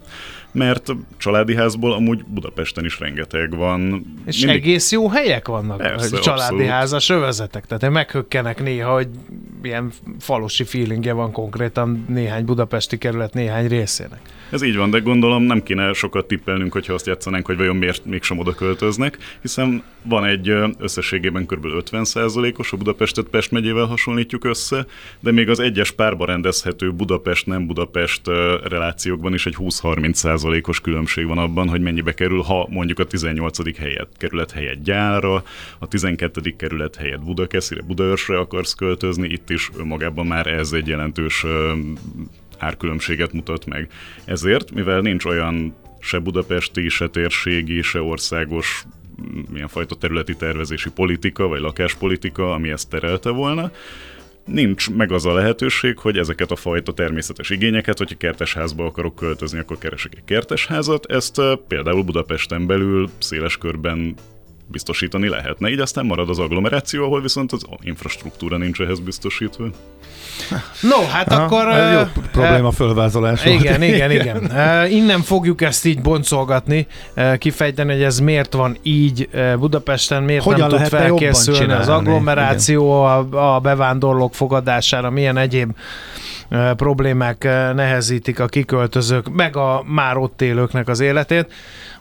[0.53, 4.05] mert családi házból amúgy Budapesten is rengeteg van.
[4.27, 6.67] És Mindig egész jó helyek vannak, Persze, családi abszolút.
[6.67, 9.09] házas övezetek, tehát meghökkenek néha, hogy
[9.63, 14.21] ilyen falusi feelingje van konkrétan néhány budapesti kerület néhány részének.
[14.51, 18.05] Ez így van, de gondolom nem kéne sokat tippelnünk, hogyha azt játszanánk, hogy vajon miért
[18.05, 20.49] mégsem oda költöznek, hiszen van egy
[20.79, 21.67] összességében kb.
[21.67, 24.87] 50%-os, a Budapestet Pest megyével hasonlítjuk össze,
[25.21, 28.27] de még az egyes párba rendezhető Budapest-nem Budapest
[28.69, 33.79] relációkban is egy 20-30%-os különbség van abban, hogy mennyibe kerül, ha mondjuk a 18.
[33.79, 35.43] helyet, kerület helyett Gyálra,
[35.79, 36.55] a 12.
[36.57, 41.45] kerület helyett Budakeszire, Budaörsre akarsz költözni, itt is önmagában már ez egy jelentős
[42.59, 43.89] árkülönbséget mutat meg.
[44.25, 48.85] Ezért, mivel nincs olyan se budapesti, se térségi, se országos
[49.23, 53.71] mm, milyen fajta területi tervezési politika, vagy lakáspolitika, ami ezt terelte volna,
[54.45, 59.59] nincs meg az a lehetőség, hogy ezeket a fajta természetes igényeket, hogyha kertesházba akarok költözni,
[59.59, 61.07] akkor keresek egy kertesházat.
[61.07, 64.15] Ezt például Budapesten belül széles körben
[64.71, 65.69] biztosítani lehetne.
[65.69, 69.65] Így aztán marad az agglomeráció, ahol viszont az infrastruktúra nincs ehhez biztosítva.
[70.81, 71.69] No, hát Aha, akkor...
[71.69, 73.61] ez jó probléma fölvázolás volt.
[73.61, 74.37] Igen, igen, igen.
[74.45, 80.23] Uh, innen fogjuk ezt így boncolgatni, uh, kifejteni, hogy ez miért van így uh, Budapesten,
[80.23, 85.71] miért Hogyan nem tud felkészülni az agglomeráció a, a bevándorlók fogadására, milyen egyéb
[86.51, 91.53] uh, problémák uh, nehezítik a kiköltözők, meg a már ott élőknek az életét.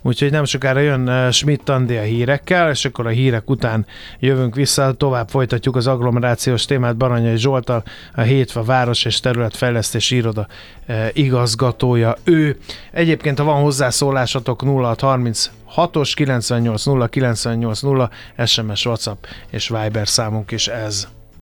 [0.01, 3.85] Úgyhogy nem sokára jön uh, Schmidt Andi a hírekkel, és akkor a hírek után
[4.19, 7.83] jövünk vissza, tovább folytatjuk az agglomerációs témát Baranyai Zsoltal,
[8.15, 10.47] a Hétva Város és Területfejlesztési Iroda
[10.87, 12.57] uh, igazgatója ő.
[12.91, 18.09] Egyébként, ha van hozzászólásatok 0630 6-os 98 0 98 0
[18.45, 21.16] SMS, WhatsApp és Viber számunk is ez.